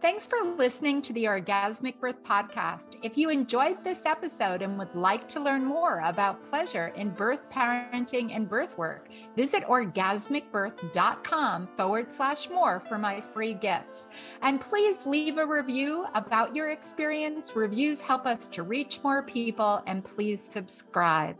Thanks 0.00 0.26
for 0.26 0.38
listening 0.56 1.02
to 1.02 1.12
the 1.12 1.24
Orgasmic 1.24 2.00
Birth 2.00 2.24
Podcast. 2.24 2.96
If 3.02 3.18
you 3.18 3.28
enjoyed 3.28 3.84
this 3.84 4.06
episode 4.06 4.62
and 4.62 4.78
would 4.78 4.94
like 4.94 5.28
to 5.28 5.40
learn 5.40 5.62
more 5.62 6.00
about 6.06 6.42
pleasure 6.48 6.86
in 6.96 7.10
birth, 7.10 7.50
parenting, 7.50 8.34
and 8.34 8.48
birth 8.48 8.78
work, 8.78 9.10
visit 9.36 9.62
orgasmicbirth.com 9.64 11.68
forward 11.76 12.10
slash 12.10 12.48
more 12.48 12.80
for 12.80 12.96
my 12.96 13.20
free 13.20 13.52
gifts. 13.52 14.08
And 14.40 14.58
please 14.58 15.04
leave 15.04 15.36
a 15.36 15.44
review 15.44 16.06
about 16.14 16.56
your 16.56 16.70
experience. 16.70 17.54
Reviews 17.54 18.00
help 18.00 18.24
us 18.24 18.48
to 18.50 18.62
reach 18.62 19.00
more 19.04 19.22
people, 19.22 19.82
and 19.86 20.02
please 20.02 20.40
subscribe. 20.40 21.36